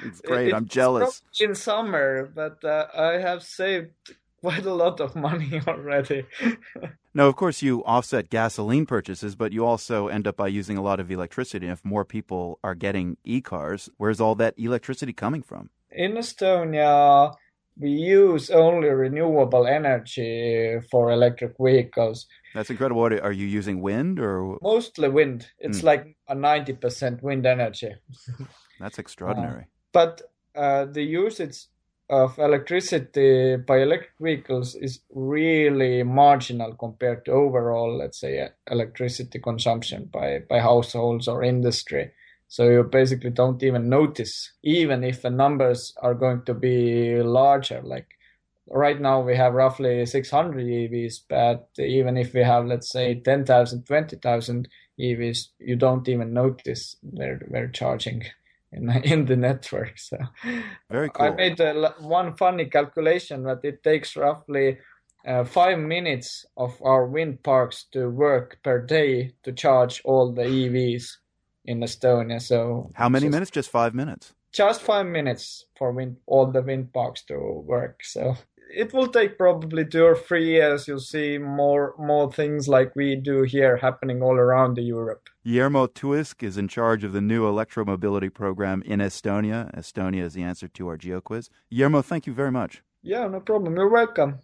[0.04, 0.54] It's great.
[0.54, 1.22] I'm jealous.
[1.40, 3.92] In summer, but uh, I have saved
[4.42, 6.26] quite a lot of money already.
[7.14, 10.82] No, of course you offset gasoline purchases, but you also end up by using a
[10.82, 11.68] lot of electricity.
[11.68, 15.70] If more people are getting e-cars, where's all that electricity coming from?
[15.90, 17.34] In Estonia,
[17.80, 22.28] we use only renewable energy for electric vehicles.
[22.54, 23.02] That's incredible.
[23.02, 24.58] What, are you using wind or?
[24.62, 25.52] Mostly wind.
[25.60, 25.86] It's Hmm.
[25.86, 27.94] like a 90% wind energy.
[28.80, 29.66] That's extraordinary.
[29.94, 30.22] But
[30.56, 31.66] uh, the usage
[32.10, 39.40] of electricity by electric vehicles is really marginal compared to overall, let's say, uh, electricity
[39.40, 42.12] consumption by, by households or industry.
[42.48, 47.82] So you basically don't even notice, even if the numbers are going to be larger.
[47.84, 48.08] Like
[48.70, 53.86] right now, we have roughly 600 EVs, but even if we have, let's say, 10,000,
[53.86, 54.68] 20,000
[55.00, 58.24] EVs, you don't even notice they're, they're charging
[58.72, 59.98] in, in the network.
[59.98, 60.18] So
[60.90, 64.78] Very I made uh, one funny calculation that it takes roughly
[65.28, 70.44] uh, five minutes of our wind parks to work per day to charge all the
[70.44, 71.18] EVs
[71.68, 72.42] in Estonia.
[72.42, 73.52] So How many just, minutes?
[73.52, 74.34] Just five minutes.
[74.52, 78.02] Just five minutes for wind, all the wind parks to work.
[78.04, 78.36] So
[78.74, 80.88] it will take probably two or three years.
[80.88, 85.30] You'll see more more things like we do here happening all around the Europe.
[85.46, 89.74] Jarmo Tuisk is in charge of the new electromobility program in Estonia.
[89.76, 91.50] Estonia is the answer to our geo quiz.
[91.72, 92.82] Jarmo, thank you very much.
[93.02, 93.76] Yeah, no problem.
[93.76, 94.40] You're welcome.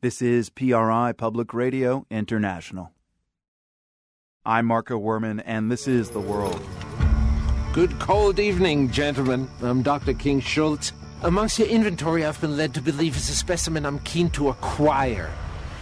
[0.00, 2.90] This is PRI Public Radio International.
[4.44, 6.60] I'm Marco Werman, and this is The World.
[7.72, 9.48] Good cold evening, gentlemen.
[9.62, 10.14] I'm Dr.
[10.14, 10.92] King Schultz.
[11.22, 15.30] Amongst your inventory, I've been led to believe is a specimen I'm keen to acquire.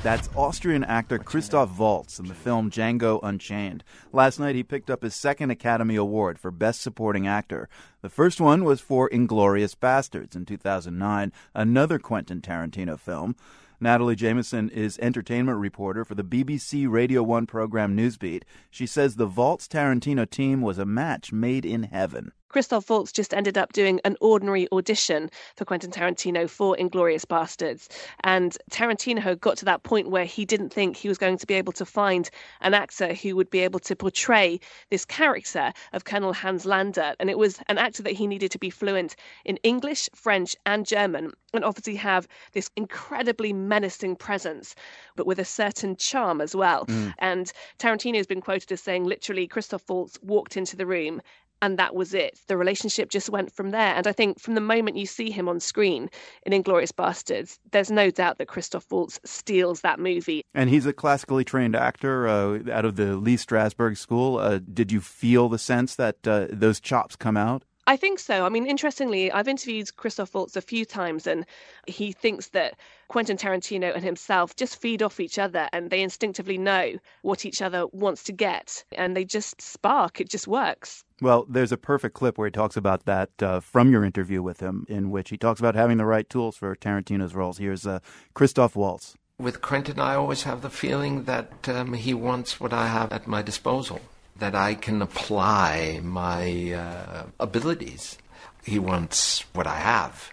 [0.02, 3.82] That's Austrian actor Christoph Waltz in the film Django Unchained.
[4.12, 7.66] Last night he picked up his second Academy Award for Best Supporting Actor.
[8.02, 13.36] The first one was for Inglourious Basterds in 2009, another Quentin Tarantino film.
[13.82, 18.42] Natalie Jamieson is entertainment reporter for the BBC Radio 1 program Newsbeat.
[18.70, 22.32] She says the Waltz Tarantino team was a match made in heaven.
[22.50, 27.88] Christoph Waltz just ended up doing an ordinary audition for Quentin Tarantino for Inglourious Basterds.
[28.24, 31.54] And Tarantino got to that point where he didn't think he was going to be
[31.54, 32.28] able to find
[32.60, 34.58] an actor who would be able to portray
[34.90, 37.14] this character of Colonel Hans Landa.
[37.20, 40.84] And it was an actor that he needed to be fluent in English, French, and
[40.84, 44.74] German, and obviously have this incredibly menacing presence,
[45.14, 46.86] but with a certain charm as well.
[46.86, 47.14] Mm.
[47.18, 51.22] And Tarantino has been quoted as saying, literally, Christoph Waltz walked into the room
[51.62, 52.38] and that was it.
[52.46, 53.94] The relationship just went from there.
[53.94, 56.10] And I think from the moment you see him on screen
[56.44, 60.42] in Inglourious Basterds, there's no doubt that Christoph Waltz steals that movie.
[60.54, 64.38] And he's a classically trained actor uh, out of the Lee Strasberg School.
[64.38, 67.64] Uh, did you feel the sense that uh, those chops come out?
[67.90, 68.46] I think so.
[68.46, 71.44] I mean, interestingly, I've interviewed Christoph Waltz a few times, and
[71.88, 72.76] he thinks that
[73.08, 77.60] Quentin Tarantino and himself just feed off each other and they instinctively know what each
[77.60, 80.20] other wants to get, and they just spark.
[80.20, 81.04] It just works.
[81.20, 84.60] Well, there's a perfect clip where he talks about that uh, from your interview with
[84.60, 87.58] him, in which he talks about having the right tools for Tarantino's roles.
[87.58, 87.98] Here's uh,
[88.34, 89.16] Christoph Waltz.
[89.36, 93.26] With Quentin, I always have the feeling that um, he wants what I have at
[93.26, 94.00] my disposal
[94.40, 98.18] that I can apply my uh, abilities.
[98.64, 100.30] He wants what I have.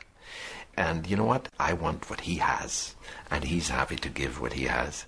[0.76, 1.50] And you know what?
[1.60, 2.96] I want what he has.
[3.32, 5.06] And he's happy to give what he has.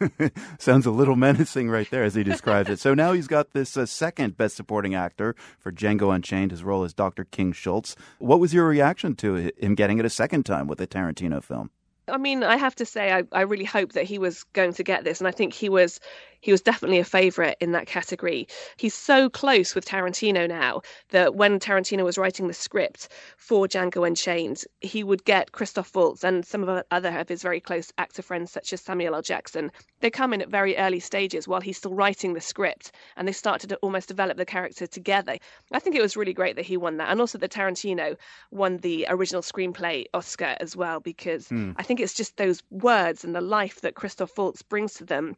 [0.58, 2.80] Sounds a little menacing right there as he describes it.
[2.80, 6.82] So now he's got this uh, second Best Supporting Actor for Django Unchained, his role
[6.82, 7.24] as Dr.
[7.24, 7.94] King Schultz.
[8.18, 11.70] What was your reaction to him getting it a second time with a Tarantino film?
[12.08, 14.82] I mean, I have to say, I, I really hope that he was going to
[14.82, 16.00] get this, and I think he was
[16.42, 18.46] he was definitely a favourite in that category.
[18.76, 24.06] He's so close with Tarantino now that when Tarantino was writing the script for Django
[24.06, 28.22] Unchained, he would get Christoph Waltz and some of other of his very close actor
[28.22, 29.22] friends, such as Samuel L.
[29.22, 29.70] Jackson.
[30.00, 33.32] They come in at very early stages while he's still writing the script, and they
[33.32, 35.36] start to almost develop the character together.
[35.70, 38.16] I think it was really great that he won that, and also that Tarantino
[38.50, 41.74] won the original screenplay Oscar as well, because mm.
[41.76, 45.36] I think it's just those words and the life that Christoph Waltz brings to them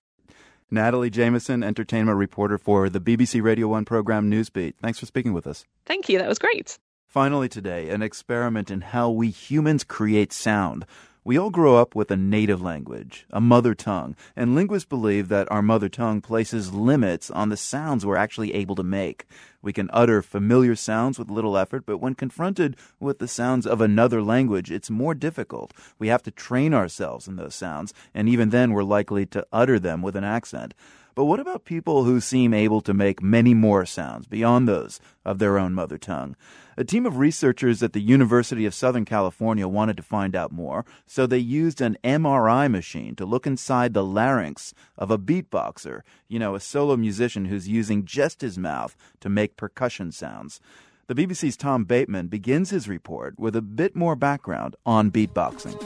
[0.74, 4.74] Natalie Jamieson, entertainment reporter for the BBC Radio 1 program Newsbeat.
[4.82, 5.64] Thanks for speaking with us.
[5.86, 6.18] Thank you.
[6.18, 6.78] That was great.
[7.06, 10.84] Finally, today, an experiment in how we humans create sound.
[11.26, 15.50] We all grow up with a native language, a mother tongue, and linguists believe that
[15.50, 19.24] our mother tongue places limits on the sounds we're actually able to make.
[19.62, 23.80] We can utter familiar sounds with little effort, but when confronted with the sounds of
[23.80, 25.72] another language, it's more difficult.
[25.98, 29.78] We have to train ourselves in those sounds, and even then we're likely to utter
[29.78, 30.74] them with an accent.
[31.14, 35.38] But what about people who seem able to make many more sounds beyond those of
[35.38, 36.34] their own mother tongue?
[36.76, 40.84] A team of researchers at the University of Southern California wanted to find out more,
[41.06, 46.40] so they used an MRI machine to look inside the larynx of a beatboxer, you
[46.40, 50.60] know, a solo musician who's using just his mouth to make percussion sounds.
[51.06, 55.80] The BBC's Tom Bateman begins his report with a bit more background on beatboxing.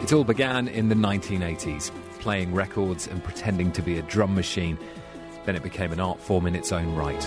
[0.00, 4.78] It all began in the 1980s playing records and pretending to be a drum machine.
[5.44, 7.20] Then it became an art form in its own right.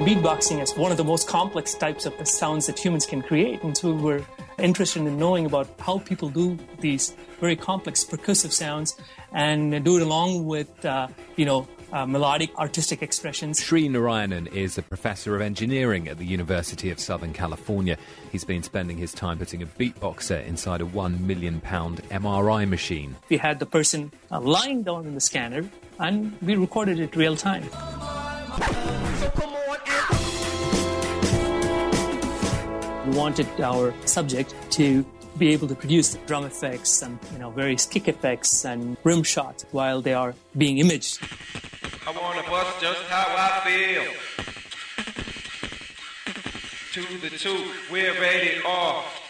[0.00, 3.76] Beatboxing is one of the most complex types of sounds that humans can create, and
[3.76, 4.24] so we're
[4.58, 8.96] interested in knowing about how people do these very complex percussive sounds
[9.32, 11.66] and do it along with, uh, you know,
[11.96, 13.58] uh, melodic artistic expressions.
[13.58, 17.96] Sri Narayanan is a professor of engineering at the University of Southern California.
[18.30, 23.16] He's been spending his time putting a beatboxer inside a one million pound MRI machine.
[23.30, 25.64] We had the person uh, lying down in the scanner
[25.98, 27.62] and we recorded it real time.
[33.06, 35.06] We wanted our subject to
[35.38, 39.64] be able to produce drum effects and you know various kick effects and rim shots
[39.70, 41.20] while they are being imaged.
[42.06, 44.04] I want to bust just how I feel.
[46.92, 49.22] To the two, we're ready off.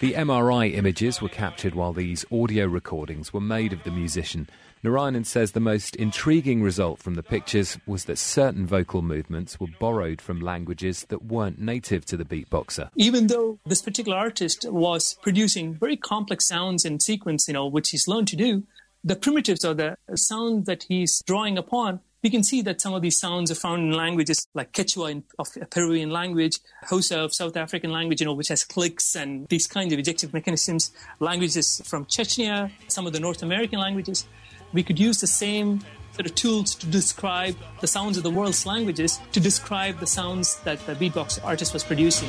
[0.00, 4.48] The MRI images were captured while these audio recordings were made of the musician.
[4.82, 9.68] Narayanan says the most intriguing result from the pictures was that certain vocal movements were
[9.78, 12.90] borrowed from languages that weren't native to the beatboxer.
[12.96, 17.90] Even though this particular artist was producing very complex sounds and sequence, you know, which
[17.90, 18.64] he's learned to do,
[19.04, 23.02] the primitives or the sounds that he's drawing upon we can see that some of
[23.02, 27.56] these sounds are found in languages like Quechua in, of Peruvian language, Xhosa of South
[27.56, 32.04] African language, you know, which has clicks and these kinds of ejective mechanisms, languages from
[32.04, 34.26] Chechnya, some of the North American languages.
[34.72, 35.80] We could use the same
[36.12, 40.60] sort of tools to describe the sounds of the world's languages to describe the sounds
[40.60, 42.28] that the beatbox artist was producing.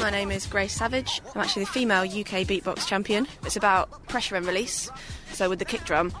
[0.00, 1.20] My name is Grace Savage.
[1.34, 3.26] I'm actually the female UK beatbox champion.
[3.44, 4.90] It's about pressure and release.
[5.32, 6.12] So with the kick drum,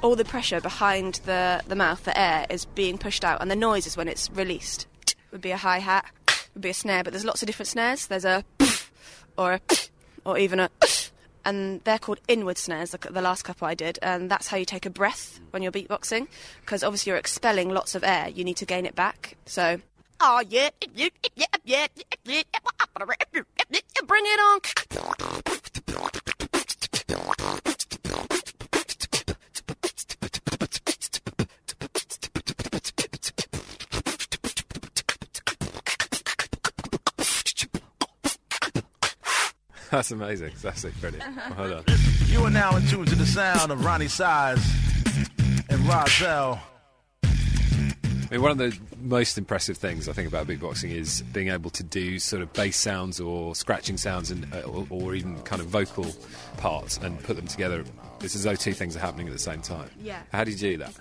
[0.00, 3.56] all the pressure behind the, the mouth, the air, is being pushed out, and the
[3.56, 4.86] noise is when it's released.
[5.32, 6.04] Would be a hi hat,
[6.54, 8.06] would be a snare, but there's lots of different snares.
[8.06, 8.44] There's a
[9.36, 9.60] or a
[10.24, 10.70] or even a
[11.44, 14.64] and they're called inward snares, the, the last couple I did, and that's how you
[14.64, 16.28] take a breath when you're beatboxing,
[16.60, 18.28] because obviously you're expelling lots of air.
[18.28, 19.36] You need to gain it back.
[19.46, 19.80] So
[20.20, 21.86] Oh yeah, yeah, yeah, yeah,
[22.24, 22.42] yeah,
[24.06, 24.60] bring it on.
[39.90, 40.52] That's amazing.
[40.60, 41.24] That's brilliant.
[41.36, 41.54] Well, uh-huh.
[41.54, 41.84] hold on.
[42.26, 44.58] You are now in tune to the sound of Roni Size
[45.68, 46.58] and Rahzel.
[47.22, 51.70] I mean, one of the most impressive things I think about beatboxing is being able
[51.70, 55.60] to do sort of bass sounds or scratching sounds and uh, or, or, even kind
[55.60, 56.06] of vocal
[56.56, 57.84] parts and put them together.
[58.20, 59.90] It's as though two things are happening at the same time.
[60.00, 60.22] Yeah.
[60.32, 60.94] How do you do that?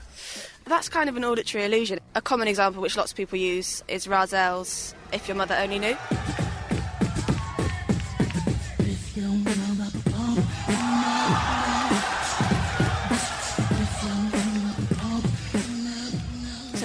[0.65, 1.99] That's kind of an auditory illusion.
[2.15, 5.97] A common example which lots of people use is Rahzel's "If Your Mother Only Knew."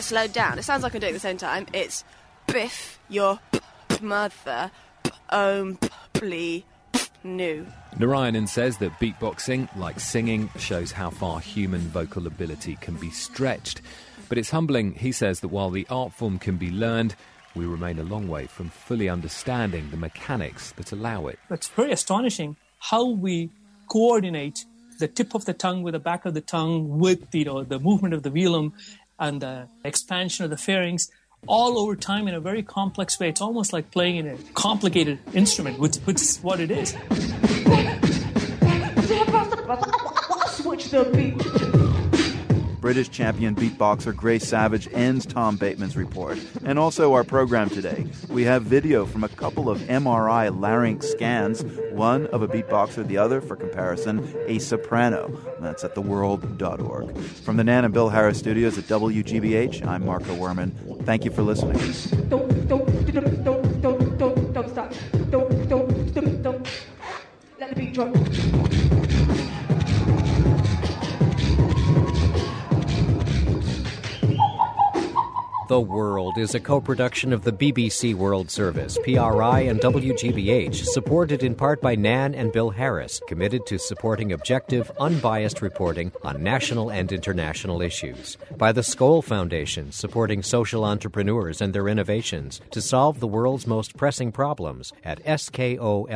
[0.08, 0.58] Slowed down.
[0.58, 1.66] It sounds like I'm doing it at the same time.
[1.74, 2.02] It's
[2.46, 3.38] Biff, your
[4.00, 4.70] mother,
[5.30, 6.64] only
[7.22, 7.66] knew.
[7.96, 13.82] Narayanan says that beatboxing, like singing, shows how far human vocal ability can be stretched.
[14.30, 17.14] But it's humbling, he says, that while the art form can be learned,
[17.54, 21.38] we remain a long way from fully understanding the mechanics that allow it.
[21.50, 23.50] It's very astonishing how we
[23.88, 24.64] coordinate
[24.98, 27.78] the tip of the tongue with the back of the tongue with you know the
[27.78, 28.72] movement of the velum
[29.18, 31.10] and the expansion of the pharynx
[31.46, 33.28] all over time in a very complex way.
[33.28, 36.94] It's almost like playing in a complicated instrument, which, which is what it is.
[42.88, 46.38] British champion beatboxer Grace Savage ends Tom Bateman's report.
[46.64, 48.06] And also our program today.
[48.30, 51.62] We have video from a couple of MRI larynx scans,
[51.92, 55.38] one of a beatboxer, the other, for comparison, a soprano.
[55.60, 57.14] That's at theworld.org.
[57.18, 61.04] From the Nan and Bill Harris studios at WGBH, I'm Marco Werman.
[61.04, 61.76] Thank you for listening.
[62.30, 64.94] Don't, don't, don't, don't, don't, don't, stop.
[65.28, 66.68] Don't, don't, don't, don't.
[67.60, 68.27] Let the beat drop.
[75.68, 81.42] The World is a co production of the BBC World Service, PRI, and WGBH, supported
[81.42, 86.90] in part by Nan and Bill Harris, committed to supporting objective, unbiased reporting on national
[86.90, 88.38] and international issues.
[88.56, 93.94] By the Skoll Foundation, supporting social entrepreneurs and their innovations to solve the world's most
[93.94, 96.08] pressing problems at skoll.org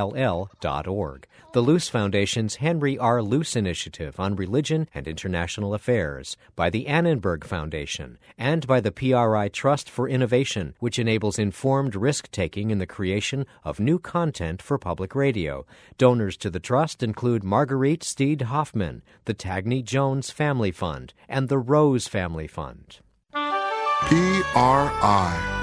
[1.53, 3.23] the Luce Foundation's Henry R.
[3.23, 9.49] Luce Initiative on Religion and International Affairs, by the Annenberg Foundation, and by the PRI
[9.49, 14.79] Trust for Innovation, which enables informed risk taking in the creation of new content for
[14.79, 15.67] public radio.
[15.99, 21.59] Donors to the Trust include Marguerite Steed Hoffman, the Tagney Jones Family Fund, and the
[21.59, 23.01] Rose Family Fund.
[23.33, 24.09] PRI,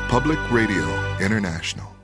[0.07, 1.98] Public Radio International.